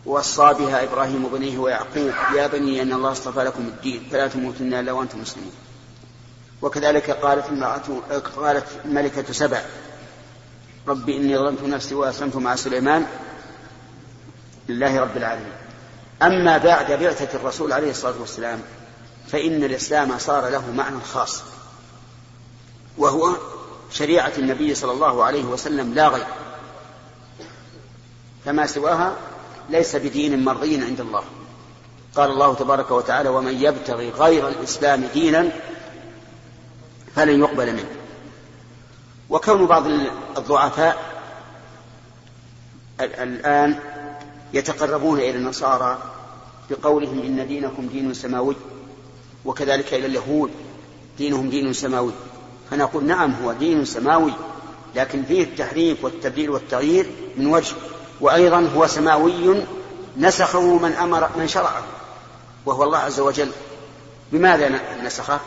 [0.07, 4.93] ووصى بها إبراهيم بنيه ويعقوب يا بني أن الله اصطفى لكم الدين فلا تموتن إلا
[4.93, 5.53] وأنتم مسلمون.
[6.63, 7.47] وكذلك قالت
[8.37, 9.63] قالت ملكة سبع
[10.89, 13.07] رب إني ظلمت نفسي وأسلمت مع سليمان
[14.69, 15.53] لله رب العالمين.
[16.23, 18.61] أما بعد بعثة الرسول عليه الصلاة والسلام
[19.29, 21.43] فإن الإسلام صار له معنى خاص
[22.99, 23.37] وهو
[23.93, 26.27] شريعة النبي صلى الله عليه وسلم لا غير
[28.45, 29.17] فما سواها
[29.71, 31.25] ليس بدين مرضي عند الله.
[32.15, 35.49] قال الله تبارك وتعالى ومن يبتغي غير الإسلام دينا
[37.15, 37.91] فلن يقبل منه.
[39.31, 39.87] وكون بعض
[40.37, 40.97] الضعفاء
[43.01, 43.79] الآن
[44.55, 45.99] يتقربون إلى النصارى
[46.71, 48.57] بقولهم إن دينكم دين سماوي
[49.45, 50.51] وكذلك إلى اليهود
[51.19, 52.13] دينهم دين سماوي.
[52.71, 54.33] فنقول نعم هو دين سماوي
[54.97, 57.07] لكن فيه التحريف والتبديل والتغيير
[57.37, 57.75] من وجه.
[58.21, 59.65] وأيضا هو سماوي
[60.17, 61.85] نسخه من أمر من شرعه
[62.67, 63.51] وهو الله عز وجل.
[64.33, 64.69] بماذا
[65.03, 65.41] نسخه؟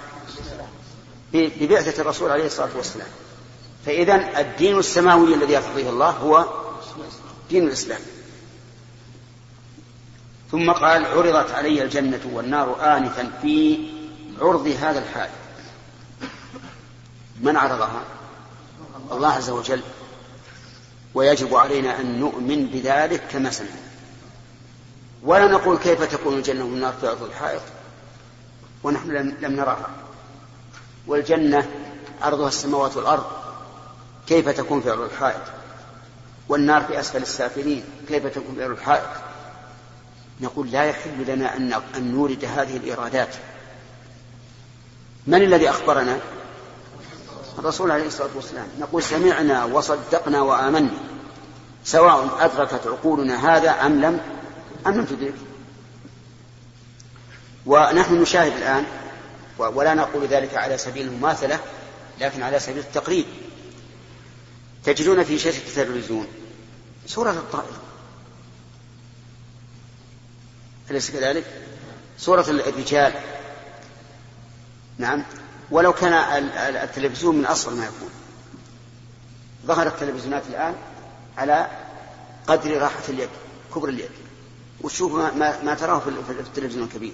[1.34, 3.08] ببعثة الرسول عليه الصلاة والسلام.
[3.86, 6.46] فإذا الدين السماوي الذي يرتضيه الله هو
[7.50, 8.02] دين الإسلام.
[10.52, 13.80] ثم قال عرضت علي الجنة والنار آنفا في
[14.42, 15.30] عرض هذا الحال.
[17.42, 18.02] من عرضها؟
[19.12, 19.82] الله عز وجل.
[21.14, 23.94] ويجب علينا أن نؤمن بذلك كما سمعنا
[25.24, 27.62] ولا نقول كيف تكون الجنة والنار في عرض الحائط
[28.84, 29.90] ونحن لم نراها.
[31.08, 31.70] والجنة
[32.22, 33.26] عرضها السماوات والأرض
[34.28, 35.42] كيف تكون في عرض الحائط؟
[36.50, 39.10] والنار في أسفل السافلين كيف تكون في عرض الحائط؟
[40.42, 41.58] نقول لا يحل لنا
[41.98, 43.36] أن نورد هذه الإرادات
[45.28, 46.20] من الذي أخبرنا؟
[47.60, 50.92] الرسول عليه الصلاة والسلام نقول سمعنا وصدقنا وآمنا
[51.84, 54.20] سواء أدركت عقولنا هذا أم لم
[54.88, 55.34] أم لم تدرك.
[57.66, 58.86] ونحن نشاهد الآن
[59.58, 61.60] ولا نقول ذلك على سبيل المماثلة
[62.22, 63.26] لكن على سبيل التقريب.
[64.84, 66.28] تجدون في شاشة التلفزيون
[67.08, 67.74] سورة الطائر.
[70.92, 71.46] أليس كذلك؟
[72.18, 73.14] سورة الرجال.
[74.98, 75.24] نعم.
[75.74, 76.14] ولو كان
[76.84, 78.10] التلفزيون من أصغر ما يكون.
[79.66, 80.76] ظهرت التلفزيونات الآن
[81.38, 81.68] على
[82.48, 83.30] قدر راحة اليد
[83.76, 84.10] كبر اليد.
[84.82, 87.14] وتشوف ما, ما, ما تراه في التلفزيون الكبير.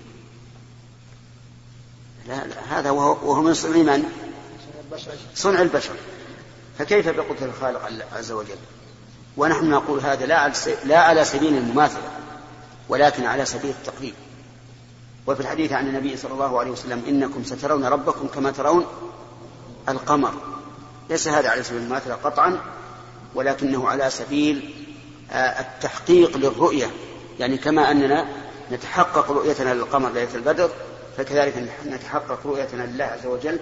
[2.28, 4.04] لا, لا هذا وهو, وهو من صنع من؟
[5.36, 5.96] صنع البشر.
[6.80, 8.58] فكيف بقدرة الخالق عز وجل؟
[9.38, 10.54] ونحن نقول هذا لا على,
[10.86, 12.12] لا على سبيل المماثلة
[12.90, 14.14] ولكن على سبيل التقريب.
[15.28, 18.86] وفي الحديث عن النبي صلى الله عليه وسلم إنكم سترون ربكم كما ترون
[19.90, 20.34] القمر.
[21.10, 22.60] ليس هذا على سبيل المماثلة قطعا
[23.36, 24.74] ولكنه على سبيل
[25.32, 26.92] آه، التحقيق للرؤية.
[27.40, 28.28] يعني كما أننا
[28.72, 30.70] نتحقق رؤيتنا للقمر ليلة البدر
[31.18, 33.60] فكذلك نتحقق رؤيتنا لله عز وجل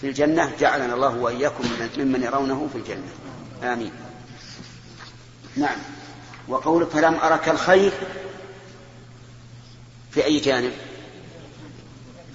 [0.00, 1.64] في الجنة جعلنا الله وإياكم
[1.98, 3.08] ممن يرونه في الجنة.
[3.72, 3.92] آمين.
[5.56, 5.78] نعم.
[6.48, 7.92] وقولك فلم أرك الخير
[10.10, 10.72] في أي جانب؟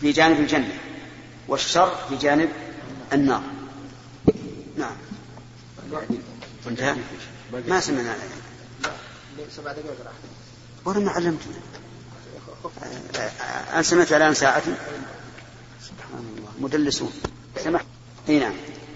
[0.01, 0.77] في جانب الجنة
[1.47, 2.49] والشر في جانب
[3.13, 3.43] النار.
[4.77, 4.95] نعم.
[6.67, 6.95] انتهى.
[7.67, 8.15] ما سمعنا.
[9.55, 9.97] سبع دقائق
[10.87, 11.53] راح ما علمتنا.
[13.73, 14.63] أنا سمعت الآن ساعة؟
[15.81, 16.51] سبحان الله.
[16.59, 17.13] مدلسون.
[17.63, 17.81] سمح
[18.29, 18.53] إي نعم.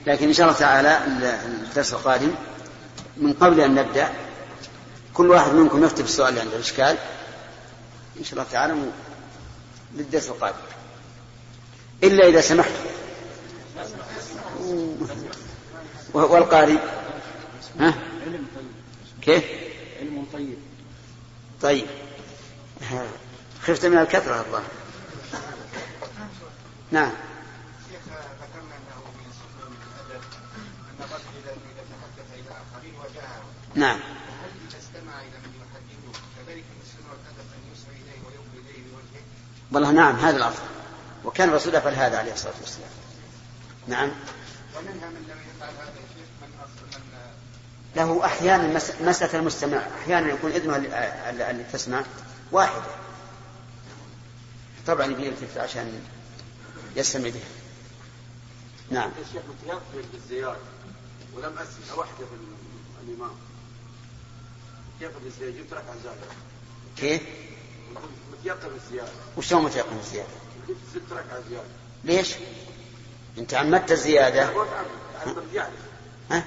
[0.08, 1.00] لكن إن شاء الله تعالى
[1.46, 2.32] الدرس القادم
[3.18, 4.10] من قبل أن نبدأ
[5.14, 6.98] كل واحد منكم يكتب السؤال اللي عنده اشكال
[8.20, 8.76] إن شاء الله تعالى
[9.96, 10.58] للدرس القادم.
[12.04, 12.72] إلا إذا سمحت.
[16.14, 16.78] والقارئ؟
[17.80, 17.94] ها؟
[19.22, 19.44] كيف؟
[20.00, 20.58] علم طيب.
[21.62, 21.88] طيب
[23.62, 24.64] خفت من الكثرة الله.
[26.92, 27.12] نعم.
[33.76, 34.00] نعم.
[34.00, 34.00] إذا؟
[39.72, 40.77] والله نعم هذا الأفضل
[41.28, 42.90] وكان الرسول يفعل هذا عليه الصلاة والسلام.
[43.88, 44.12] نعم.
[44.78, 47.02] ومنها من لم يفعل هذا الشيخ من من
[47.96, 50.76] له أحيانا مسألة المستمع أحيانا يكون إذنه
[51.30, 52.04] اللي تسمع
[52.52, 52.92] واحدة.
[54.88, 56.02] طبعا يبي يلتفت عشان
[56.96, 57.50] يستمع بها.
[58.92, 59.12] نعم.
[59.22, 60.60] الشيخ متيقن بالزيارة
[61.34, 63.32] ولم أسمع واحدة في الإمام.
[64.96, 66.18] متيقن بالزيادة جبت ركعة زيادة
[66.98, 67.22] كيف؟
[68.34, 70.47] متيقن بالزيادة وش هو متيقن بالزيادة؟
[70.92, 71.68] ست ركعة زيادة
[72.04, 72.36] ليش؟
[73.38, 74.50] أنت عمدت الزيادة.
[76.32, 76.44] ها؟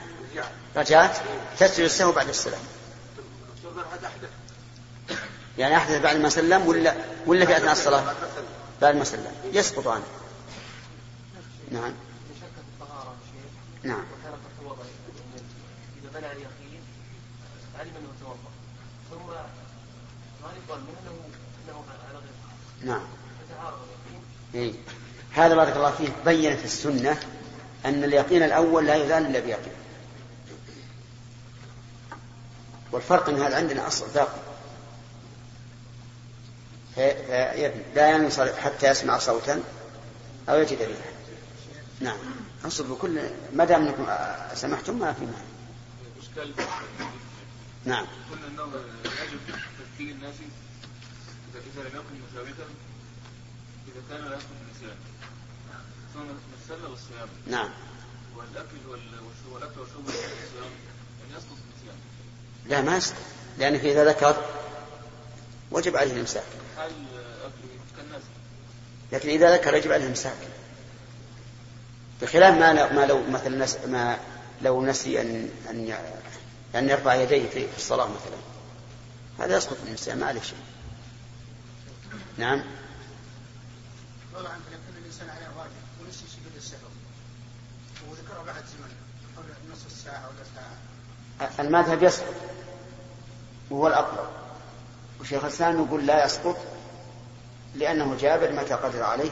[0.76, 1.16] رجعت؟
[1.58, 2.60] تسجد السهو بعد السلام.
[5.58, 6.94] يعني أحدث بعد ما سلم ولا
[7.26, 8.14] ولا في أثناء الصلاة؟
[8.82, 9.32] بعد ما سلم.
[9.52, 10.04] يسقط عنه
[11.70, 11.92] نعم
[13.82, 14.04] نعم
[16.14, 16.82] اليقين
[17.78, 17.92] علم
[19.10, 19.26] ثم
[20.42, 21.16] ما يقال منه
[21.64, 22.32] أنه على غير
[22.82, 23.06] نعم.
[25.32, 27.20] هذا بارك الله فيه بينت السنة
[27.84, 29.72] أن اليقين الأول لا يزال إلا بيقين.
[32.92, 34.50] والفرق أن هذا عندنا أصل باقي
[37.94, 39.62] لا ينصرف حتى يسمع صوتا
[40.48, 41.10] أو يجد ريحا.
[42.00, 42.18] نعم.
[42.64, 43.20] أصل بكل
[43.54, 44.06] ما دام أنكم
[44.54, 45.50] سمحتم ما في معنى
[47.84, 48.06] نعم.
[48.30, 48.62] قلنا انه
[49.04, 49.40] يجب
[49.78, 50.34] تفكير الناس
[51.54, 52.54] إذا لم يكن مساويا
[53.90, 54.38] إذا كان
[56.14, 56.20] ثم
[56.62, 57.70] السله والصيام نعم.
[58.36, 60.72] والأكل والشرب والأكل والشرب والصيام
[61.24, 61.96] ان يسقط النسيان
[62.66, 63.16] لا ما يسقط.
[63.58, 64.44] لأنك إذا ذكر
[65.70, 66.44] وجب عليه الإمساك.
[66.76, 66.92] حال
[69.12, 70.36] لكن إذا ذكر يجب عليه الإمساك.
[72.22, 74.18] بخلاف ما ما لو مثلا نس ما
[74.62, 75.94] لو نسي أن أن
[76.74, 78.36] أن يرفع يديه في الصلاة مثلا.
[79.46, 80.58] هذا يسقط الإنسان ما عليه شيء.
[82.38, 82.64] نعم.
[84.40, 86.88] والله عنك يكون الانسان عليه واجب ونسي سجود السهو
[88.10, 88.92] وذكره بعد زمن
[89.36, 91.60] حول نصف ساعة ولا ساعة.
[91.60, 92.34] المذهب يسقط
[93.70, 94.28] وهو الأقرب.
[95.20, 96.56] وشيخ الإسلام يقول لا يسقط
[97.74, 99.30] لأنه جابر متى قدر عليه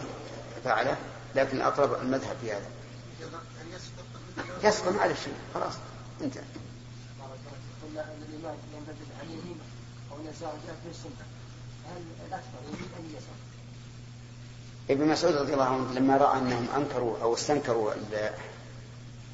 [0.64, 0.96] فعله
[1.34, 2.70] لكن الأقرب المذهب في هذا.
[3.70, 5.74] يسقط؟ يسقط ما عليه شيء خلاص
[6.20, 6.42] انتهى
[7.82, 9.64] قلنا ان الامام ينبذل عن يمينه
[10.12, 11.26] أو يسار جاء في السنة.
[11.86, 13.47] هل الأكثر يمين ام يسار؟
[14.90, 18.32] ابن مسعود رضي الله عنه لما رأى أنهم أنكروا أو استنكروا ال-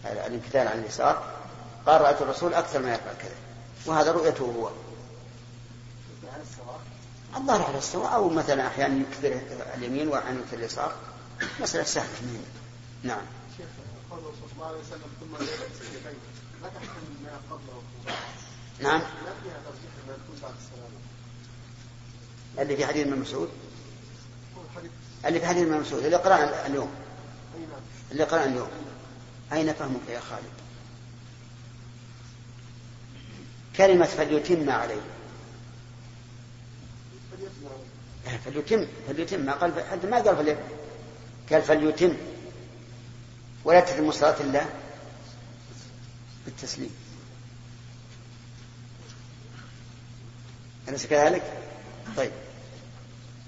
[0.04, 1.22] الامتثال عن اليسار
[1.86, 3.34] قال رأيت الرسول أكثر ما يفعل كذا.
[3.86, 4.70] وهذا رؤيته هو.
[7.36, 9.40] الظاهر على السواء أو مثلا أحيانا يكثر
[9.74, 10.92] اليمين واحيانا يكثر اليسار.
[11.60, 12.42] مسألة سهلة مهم.
[13.02, 13.22] نعم.
[13.56, 13.66] شيخ
[14.10, 15.32] قول الرسول صلى الله عليه وسلم ثم
[16.62, 17.82] لا تحكم ما قبله
[18.80, 19.00] نعم.
[19.00, 20.90] لا فيها ترجيح ما يكون بعد السلام.
[22.58, 23.48] اللي في حديث ابن مسعود.
[25.26, 26.90] اللي في حديث ابن مسعود اللي قرانا اليوم.
[28.12, 28.68] اللي قرانا اليوم.
[29.52, 30.44] أين فهمك يا خالد؟
[33.76, 35.00] كلمة فليتم عليه.
[38.26, 39.40] إيه، فليتم فليتم.
[39.40, 40.60] ما قال حتى ما قال فليتم
[41.52, 42.16] قال فليتم.
[43.64, 44.66] ولا تتم صلاة الله
[46.44, 46.96] بالتسليم.
[50.88, 51.42] أليس كذلك؟
[52.16, 52.32] طيب.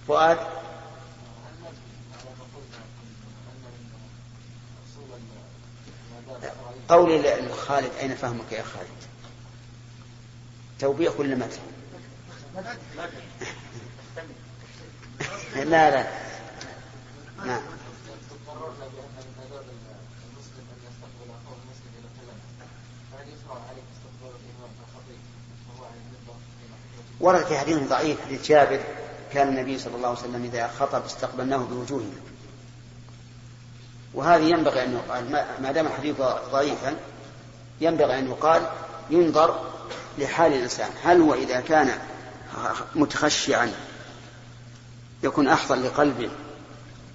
[0.09, 0.56] فؤاد؟
[6.89, 8.87] قولي لخالد أين فهمك يا خالد؟
[10.81, 11.59] توبيخ ولا مدح؟
[15.57, 16.07] لا لا
[17.47, 17.63] نعم
[27.21, 28.81] ورد في حديث ضعيف حديث جابر
[29.33, 32.36] كان النبي صلى الله عليه وسلم إذا خطب استقبلناه بوجوهنا
[34.17, 36.17] وهذه ينبغي أن يقال ما- دام الحديث
[36.53, 36.97] ضعيفا
[37.81, 38.63] ينبغي أن يقال
[39.11, 39.61] ينظر
[40.19, 40.91] لحال الإنسان.
[41.05, 41.99] هل هو إذا كان
[42.95, 43.73] متخشعا
[45.23, 46.31] يكون أحضر لقلبه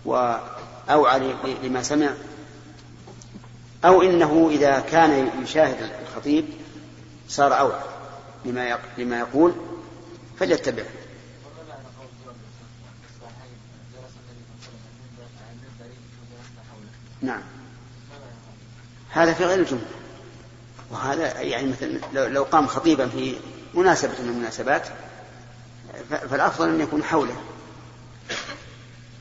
[0.05, 1.33] وأوعى
[1.63, 2.09] لما سمع؟
[3.85, 6.45] أو إنه إذا كان يشاهد الخطيب
[7.29, 7.81] صار أوعى
[8.97, 9.53] لما يقول
[10.39, 12.35] فليتبعه وما معنى قول جابر
[13.09, 13.57] الصحيحين
[13.93, 15.85] جلس النبي صلى الله عليه وسلم على المنبر
[16.21, 17.41] وجلسنا حوله نعم.
[19.09, 19.85] هذا؟ في غير الجملة.
[20.91, 23.35] وهذا يعني مثلا لو, لو قام خطيبا في
[23.73, 24.87] مناسبة من المناسبات
[26.09, 27.35] فالأفضل أن يكون حوله.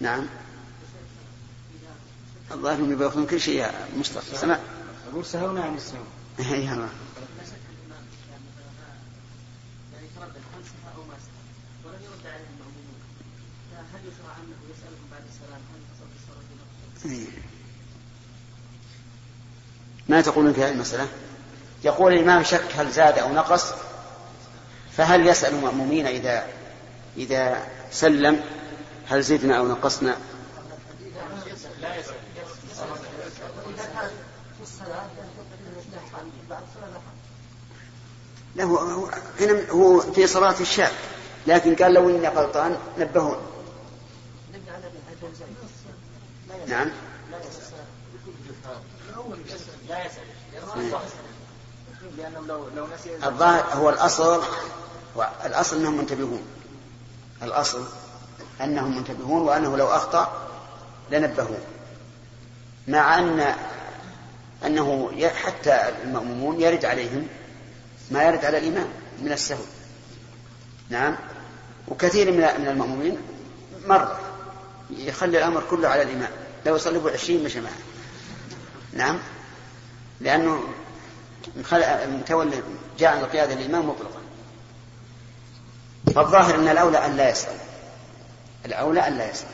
[0.01, 0.27] نعم.
[2.51, 4.37] الظاهر انهم يبغى ياخذون كل شيء يا مصطفى.
[4.37, 4.59] سمع.
[5.13, 6.03] أقول سهونا عن السهو
[6.39, 6.89] يا الله.
[13.95, 15.61] هل يشرع انه يسالهم بعد السلام
[17.03, 17.50] هل؟
[20.11, 21.09] ما تقولون في هذه المسألة؟
[21.85, 23.65] يقول الإمام شك هل زاد أو نقص
[24.97, 26.47] فهل يسأل المأمومين إذا
[27.17, 28.41] إذا سلم
[29.09, 30.17] هل زدنا أو نقصنا؟
[38.57, 39.09] لا هو
[39.41, 40.93] هنا هو في صلاة الشاك
[41.47, 43.39] لكن قال لو إني غلطان نبهون.
[46.69, 46.91] نعم.
[49.91, 50.23] لا يسأل
[52.19, 54.43] لأنه لو لو نسي الظاهر هو الأصل
[55.45, 56.43] الأصل أنهم منتبهون.
[57.43, 57.85] الأصل
[58.61, 60.49] أنهم منتبهون وأنه لو أخطأ
[61.11, 61.59] لنبهوه.
[62.89, 63.55] مع أن
[64.67, 67.27] أنه حتى المأمومون يرد عليهم
[68.11, 68.89] ما يرد على الإمام
[69.23, 69.65] من السهو.
[70.89, 71.17] نعم؟
[71.89, 73.19] وكثير من من المأمومين
[73.87, 74.21] مرة
[74.91, 76.31] يخلي الأمر كله على الإمام.
[76.67, 77.79] لو يصلي عشرين مشى معه
[78.93, 79.19] نعم؟
[80.21, 80.63] لأنه
[82.07, 82.63] متولي
[82.99, 84.21] جاء عن القيادة الإمام مطلقا.
[86.15, 87.57] فالظاهر أن الأولى أن لا يسأل.
[88.67, 89.49] الأولى أن لا يسأل.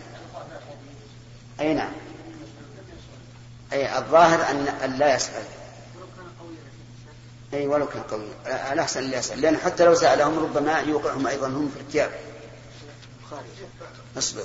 [1.60, 1.92] أي نعم.
[3.72, 4.50] أي الظاهر
[4.84, 5.44] أن لا يسأل.
[7.54, 8.28] أي ولو كان قوي.
[8.72, 9.40] الأحسن اللي يسأل.
[9.40, 12.10] لأن حتى لو سألهم ربما يوقعهم أيضا هم في ارتياب
[14.18, 14.44] أصبر.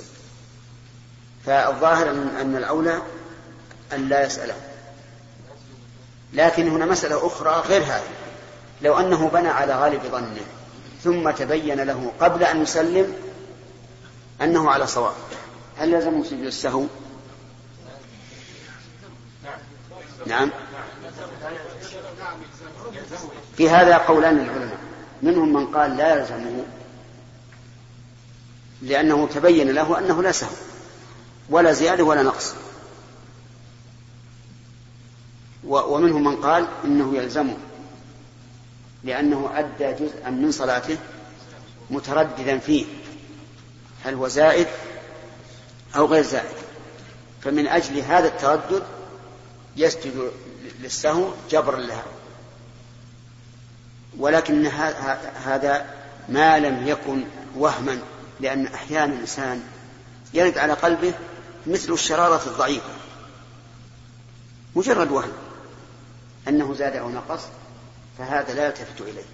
[1.46, 3.02] فالظاهر أن الأولى
[3.92, 4.71] أن لا يسأله.
[6.32, 8.10] لكن هنا مسألة أخرى غير هذه.
[8.82, 10.42] لو أنه بنى على غالب ظنه
[11.04, 13.14] ثم تبين له قبل أن يسلم
[14.42, 15.14] أنه على صواب.
[15.76, 16.84] هل يلزمه سجود السهو؟
[20.26, 20.50] نعم.
[23.56, 24.78] في هذا قولان للعلماء
[25.22, 26.64] منهم من قال لا يلزمه
[28.82, 30.50] لأنه تبين له أنه لا سهو
[31.50, 32.54] ولا زيادة ولا نقص.
[35.64, 37.56] ومنهم من قال إنه يلزمه
[39.04, 40.98] لأنه أدى جزءا من صلاته
[41.90, 42.84] مترددا فيه
[44.04, 44.66] هل هو زائد
[45.96, 46.56] أو غير زائد.
[47.42, 48.82] فمن أجل هذا التردد
[49.76, 50.32] يسجد
[50.80, 52.04] للسهو جبرا لها.
[54.18, 54.66] ولكن
[55.44, 55.86] هذا
[56.28, 57.24] ما لم يكن
[57.56, 57.98] وهما
[58.40, 59.62] لأن أحيانا الإنسان
[60.34, 61.14] يرد على قلبه
[61.66, 62.90] مثل الشرارة الضعيفة
[64.76, 65.32] مجرد وهم.
[66.48, 67.40] أنه زاد أو نقص
[68.18, 69.24] فهذا لا يلتفت إليه.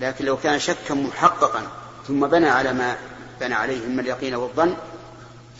[0.00, 1.62] لكن لو كان شكا محققا
[2.08, 2.96] ثم بنى على ما
[3.40, 4.74] بنى عليه من اليقين والظن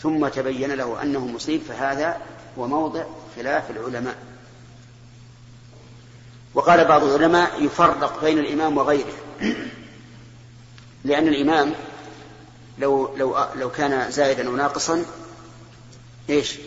[0.01, 2.21] ثم تبين له أنه مصيب فهذا
[2.59, 3.03] هو موضع
[3.35, 4.15] خلاف العلماء.
[6.53, 9.13] وقال بعض العلماء يفرق بين الإمام وغيره.
[11.05, 11.73] لأن الإمام
[12.79, 15.05] لو لو لو كان زائدا أو ناقصا
[16.29, 16.57] إيش؟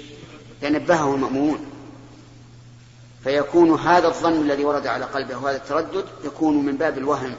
[0.63, 1.76] لنبهه المأمون
[3.27, 7.35] فيكون هذا الظن الذي ورد على قلبه وهذا التردد يكون من باب الوهم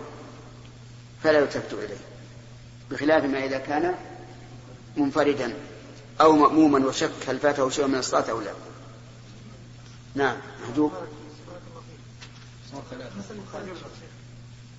[1.23, 1.97] فلا يلتفت إليه
[2.91, 3.95] بخلاف ما إذا كان
[4.97, 5.53] منفردا
[6.21, 8.51] أو مأموما وشك هل فاته شيء من الصلاة أو لا.
[10.15, 10.91] نعم محجوب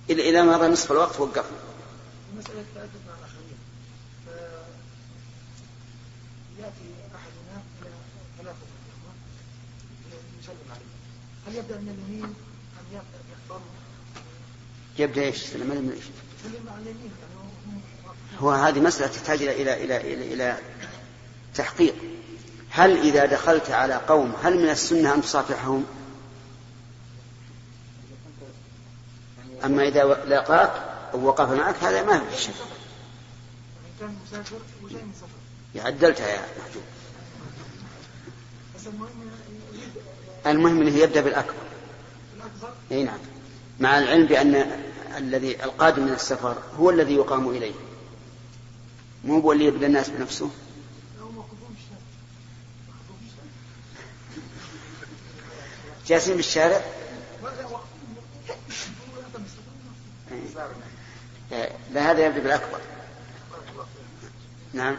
[0.09, 1.57] إلى إلى مضى نصف الوقت وقفنا
[2.37, 3.57] مسألة التأدب مع الآخرين
[6.59, 7.89] يأتي أحدنا إلى
[8.37, 9.11] ثلاثة الإخوة
[10.41, 10.89] يسلم عليه
[11.49, 13.61] هل يبدأ من اليمين؟ أم يختار
[14.99, 16.03] يبدأ إيش؟ سلم من إيش؟
[16.45, 17.81] يسلم على اليمين؟ يعني
[18.39, 20.57] هو هذه مسألة تحتاج إلى إلى إلى إلى, إلى
[21.55, 21.95] تحقيق.
[22.69, 25.85] هل إذا دخلت على قوم هل من السنة أن تصافحهم؟
[29.65, 30.71] أما إذا لاقاك
[31.13, 32.55] أو وقف معك هذا ما في شيء
[33.99, 35.87] كان مسافر وجاي من سفر.
[35.87, 36.83] عدلتها يا محجوب.
[40.47, 41.53] المهم يبدأ بالأكبر.
[42.35, 43.19] الأكبر أي نعم.
[43.79, 44.83] مع العلم بأن
[45.17, 47.73] الذي القادم من السفر هو الذي يقام إليه.
[49.23, 50.49] مو هو اللي يبدأ الناس بنفسه؟
[56.07, 56.81] جالسين بالشارع.
[61.91, 62.79] لا هذا يبدأ بالأكبر.
[64.73, 64.97] نعم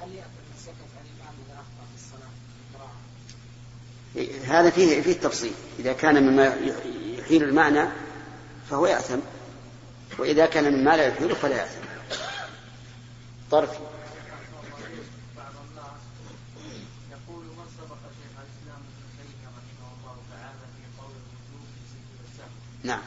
[0.00, 2.30] هل يأكل السكت عن الإمام إذا أخطأ في الصلاة
[2.74, 4.03] قراءة؟ إيه،
[4.46, 5.52] هذا فيه فيه تفصيل.
[5.78, 6.56] إذا كان مما
[7.18, 7.88] يحيل المعنى
[8.70, 9.18] فهو يأثم
[10.18, 11.84] وإذا كان مما لا يحيله فلا يأثم.
[13.50, 13.70] طرف.
[15.36, 16.00] بعض الناس
[17.14, 22.18] يقول من سبق شيخ الاسلام ابن تيميه رحمه الله تعالى في قول الوجوب في سجود
[22.28, 22.54] السهو
[22.90, 23.04] نعم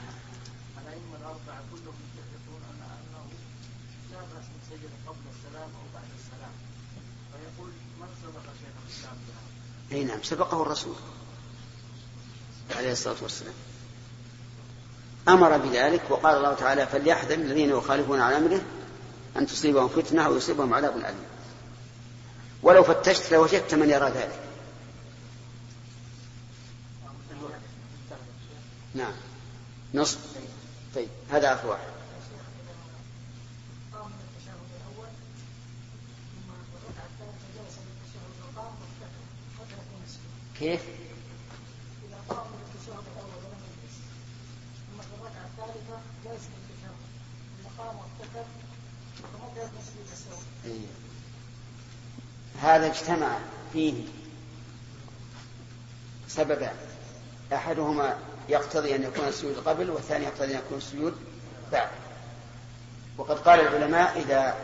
[0.82, 3.24] الائمه الاربعه كلهم يتفقون ان انه
[4.12, 6.56] لا باس من سجد قبل السلام أو بعد السلام
[7.32, 9.18] فيقول من سبق شيخ الاسلام
[9.92, 10.96] أي نعم سبقه الرسول
[12.76, 13.54] عليه الصلاة والسلام.
[15.28, 18.62] أمر بذلك وقال الله تعالى فليحذر الذين يخالفون عن أمره
[19.38, 21.26] أن تصيبهم فتنة أو يصيبهم عذاب أليم.
[22.64, 24.48] ولو فتشت لوجدت من يرى ذلك.
[28.96, 29.14] نعم.
[29.94, 30.18] نصف
[30.96, 31.88] طيب هذا آخر واحد
[33.94, 35.28] قام من التشهد الأول ثم
[35.78, 36.16] الركعة الثالثة جلس للتشهد وقام وافتتح فترك النسك كيف؟ إذا قام من التشهد الأول ولم
[36.16, 39.12] يجلس ثم في الركعة الثالثة جلس للتشهد ثم قام وافتتح
[39.58, 40.80] فمضى مسجد السهو إيه.
[52.62, 53.38] هذا اجتمع
[53.74, 54.04] فيه
[56.28, 56.76] سببان
[57.54, 58.18] أحدهما
[58.50, 61.16] يقتضي أن يكون السجود قبل والثاني يقتضي أن يكون السجود
[61.72, 61.90] بعد
[63.18, 64.56] وقد قال العلماء إذا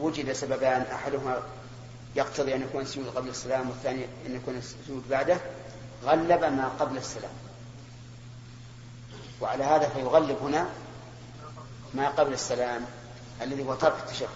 [0.00, 1.42] وجد سببان أحدهما
[2.16, 5.40] يقتضي أن يكون السجود قبل السلام والثاني أن يكون السجود بعده
[6.04, 7.32] غلب ما قبل السلام.
[9.40, 10.68] وعلى هذا فيغلب هنا
[11.94, 12.86] ما قبل السلام
[13.42, 14.28] الذي هو ترك التشهد.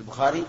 [0.00, 0.46] البخاري؟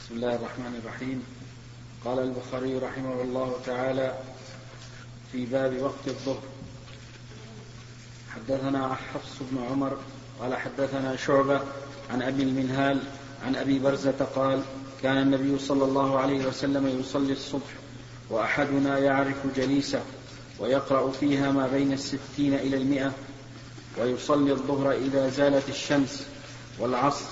[0.00, 1.39] بسم الله الرحمن الرحيم.
[2.04, 4.14] قال البخاري رحمه الله تعالى
[5.32, 6.42] في باب وقت الظهر.
[8.34, 9.96] حدثنا حفص بن عمر
[10.40, 11.60] قال حدثنا شعبة
[12.10, 13.00] عن أبي المنهال
[13.46, 14.62] عن أبي برزة قال
[15.02, 17.74] كان النبي صلى الله عليه وسلم يصلي الصبح
[18.30, 20.00] وأحدنا يعرف جليسه
[20.58, 23.12] ويقرأ فيها ما بين الستين إلى المئة
[23.98, 26.26] ويصلي الظهر إذا زالت الشمس
[26.78, 27.24] والعصر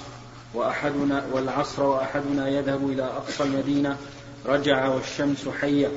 [0.54, 3.96] وأحدنا والعصر وأحدنا يذهب إلى أقصى المدينة
[4.46, 5.90] رجع والشمس حية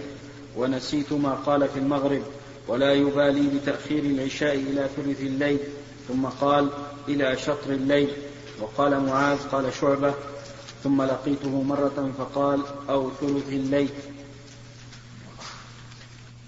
[0.55, 2.23] ونسيت ما قال في المغرب
[2.67, 5.59] ولا يبالي بتأخير العشاء إلى ثلث الليل.
[6.07, 6.69] ثم قال
[7.07, 8.09] إلى شطر الليل.
[8.59, 10.13] وقال معاذ قال شعبة
[10.83, 13.89] ثم لقيته مرة فقال أو ثلث الليل.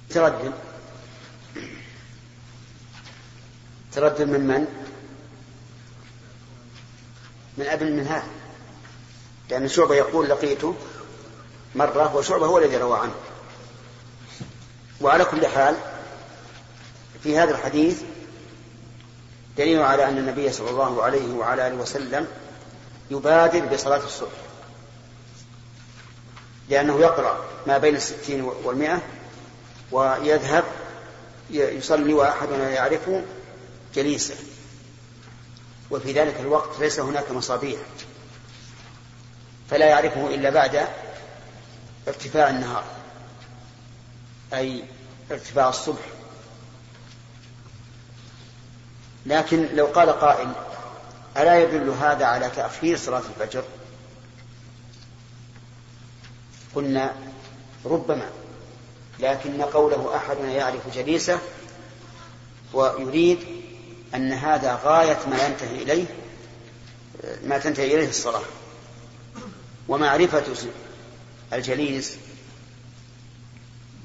[0.10, 0.54] تردد.
[3.92, 4.68] تردد من من؟
[7.58, 8.24] من أبي المنهال
[9.50, 10.76] لأن شعبة يقول لقيته
[11.76, 13.16] مرة وشعبة هو الذي روى عنه.
[15.02, 15.76] وعلى كل حال
[17.24, 18.02] في هذا الحديث
[19.58, 22.28] دليل على أن النبي صلى الله عليه وعلى آله وسلم
[23.12, 24.44] يبادر بصلاة الصبح.
[26.70, 29.02] لأنه يقرأ ما بين الستين والمئة
[29.92, 30.64] ويذهب
[31.50, 33.24] يصلي وأحدنا يعرفه
[33.96, 34.36] جليسا
[35.92, 37.80] وفي ذلك الوقت ليس هناك مصابيح
[39.70, 40.88] فلا يعرفه إلا بعد
[42.08, 42.84] ارتفاع النهار
[44.54, 44.84] أي
[45.32, 46.02] ارتفاع الصبح.
[49.26, 50.52] لكن لو قال قائل
[51.38, 53.64] ألا يدل هذا على تأخير صلاة الفجر؟
[56.76, 57.16] قلنا
[57.86, 58.30] ربما
[59.20, 61.40] لكن قوله أحدنا يعرف جليسه
[62.74, 63.40] ويريد
[64.16, 66.06] أن هذا غاية ما ينتهي إليه
[67.44, 68.42] ما تنتهي إليه الصلاة.
[69.88, 70.44] ومعرفة
[71.56, 72.16] الجليس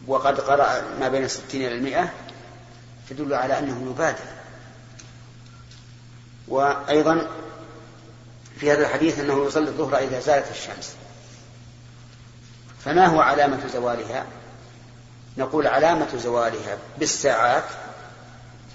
[0.07, 2.13] وقد قرأ ما بين الستين إلى المئة
[3.11, 4.25] تدل على أنه يبادر
[6.49, 7.29] وأيضا
[8.61, 10.95] في هذا الحديث أنه يصلي الظهر إذا زالت الشمس.
[12.85, 14.27] فما هو علامة زوالها؟
[15.39, 17.65] نقول علامة زوالها بالساعات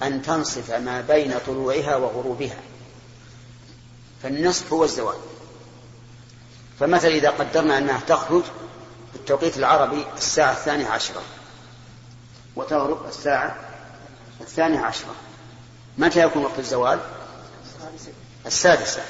[0.04, 2.60] أن تنصف ما بين طلوعها وغروبها.
[4.24, 5.16] فالنصف هو الزوال.
[6.84, 8.44] فمثلا إذا قدرنا أنها تخرج
[9.12, 11.22] في التوقيت العربي الساعة الثانية عشرة.
[12.56, 13.56] وتغرب الساعة
[14.42, 15.16] الثانية عشرة.
[15.98, 17.00] متى يكون وقت الزوال؟
[18.46, 19.02] السادسة.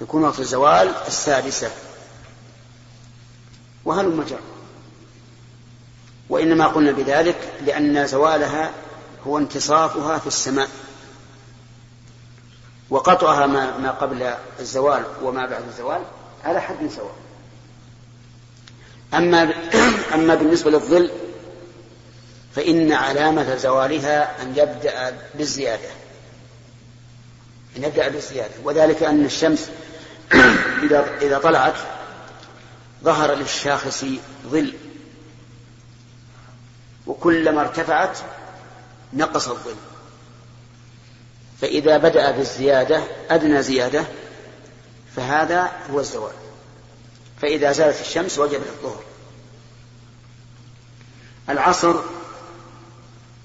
[0.00, 1.70] يكون وقت الزوال السادسة.
[3.84, 4.40] وهل مجر
[6.28, 8.70] وإنما قلنا بذلك لأن زوالها
[9.26, 10.68] هو انتصافها في السماء.
[12.90, 16.02] وقطعها ما, ما قبل الزوال وما بعد الزوال.
[16.44, 17.14] على حد سواء.
[19.14, 19.52] أما
[20.14, 21.10] أما بالنسبة للظل
[22.56, 25.88] فإن علامة زوالها أن يبدأ بالزيادة.
[27.76, 28.54] أن يبدأ بالزيادة.
[28.64, 29.70] وذلك أن الشمس
[30.84, 31.76] إذا إذا طلعت
[33.04, 34.04] ظهر للشاخص
[34.46, 34.74] ظل.
[37.06, 38.18] وكلما ارتفعت
[39.12, 39.76] نقص الظل.
[41.60, 44.04] فإذا بدأ بالزيادة أدنى زيادة
[45.18, 46.32] فهذا هو الزوال
[47.42, 49.02] فإذا زالت الشمس وجب الظهر
[51.48, 51.94] العصر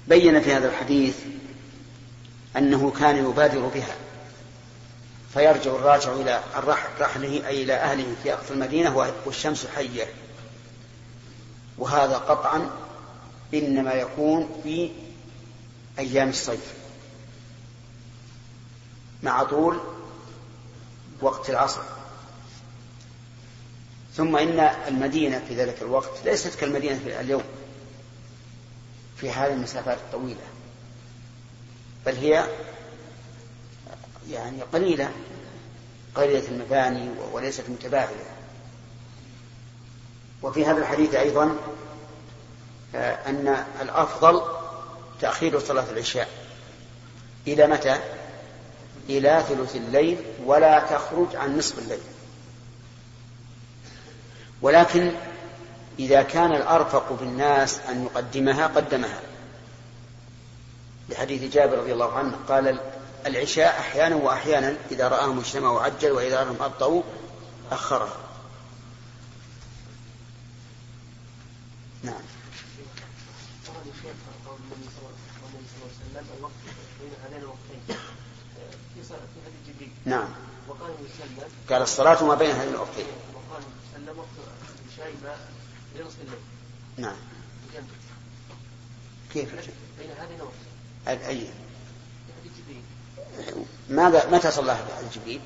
[0.08, 1.16] بين في هذا الحديث
[2.56, 3.96] أنه كان يبادر بها
[5.34, 6.40] فيرجع الراجع إلى
[7.00, 10.06] رحله أي إلى أهله في أقصى المدينة والشمس حية.
[11.78, 12.70] وهذا قطعا
[13.54, 14.90] إنما يكون في
[15.98, 16.74] أيام الصيف.
[19.22, 19.93] مع طول
[21.20, 21.82] وقت العصر.
[24.16, 27.42] ثم إن المدينة في ذلك الوقت ليست كالمدينة في اليوم
[29.16, 30.46] في هذه المسافات الطويلة
[32.06, 32.46] بل هي
[34.30, 35.10] يعني قليلة
[36.14, 38.34] قليلة المباني وليست متباعدة.
[40.42, 41.56] وفي هذا الحديث أيضا
[42.94, 44.42] آه، أن الأفضل
[45.20, 46.28] تأخير صلاة العشاء.
[47.46, 48.00] إلى متى؟
[49.08, 52.00] إلى ثلث الليل ولا تخرج عن نصف الليل.
[54.62, 55.12] ولكن
[55.98, 59.20] إذا كان الأرفق بالناس أن يقدمها قدمها.
[61.08, 62.80] لحديث جابر رضي الله عنه قال
[63.26, 67.02] العشاء أحيانا وأحيانا إذا رآهم اجتمعوا عجل وإذا رآهم أبطأوا
[67.72, 68.16] أخرها.
[72.02, 72.20] نعم.
[80.04, 80.28] نعم.
[81.70, 83.62] قال الصلاة ما بين هذين الوقتين وقال
[83.94, 84.28] وسلم وقت
[84.98, 85.34] العشاء إلى
[85.94, 86.38] إلى نصف الليل.
[86.96, 87.16] نعم.
[89.32, 89.54] كيف؟
[89.98, 90.52] بين هذين وقت
[91.08, 91.48] أي
[93.88, 95.40] ماذا متى صلاها بعد جبريل؟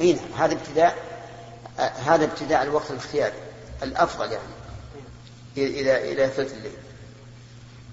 [0.00, 0.32] أي نعم.
[0.38, 1.18] هذا ابتداء
[1.78, 3.36] هذا ابتداء الوقت الاختياري
[3.82, 4.58] الأفضل يعني.
[5.56, 6.76] إلى إلى ثلث الليل.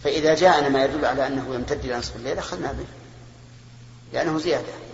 [0.04, 2.86] فإذا جاءنا ما يدل على أنه يمتد إلى نصف الليل أخذنا به.
[4.14, 4.85] لأنه زيادة.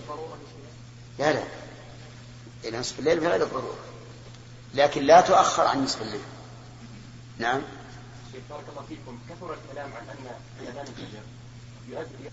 [1.22, 1.44] لا لا.
[2.64, 3.78] إلى نصف الليل بغير الضروره
[4.74, 6.22] لكن لا تؤخر عن نصف الليل.
[7.38, 7.62] نعم.
[8.32, 9.20] شيخ بارك الله فيكم.
[9.30, 11.22] كثر الكلام عن أن اذان الفجر
[11.90, 12.30] يؤدي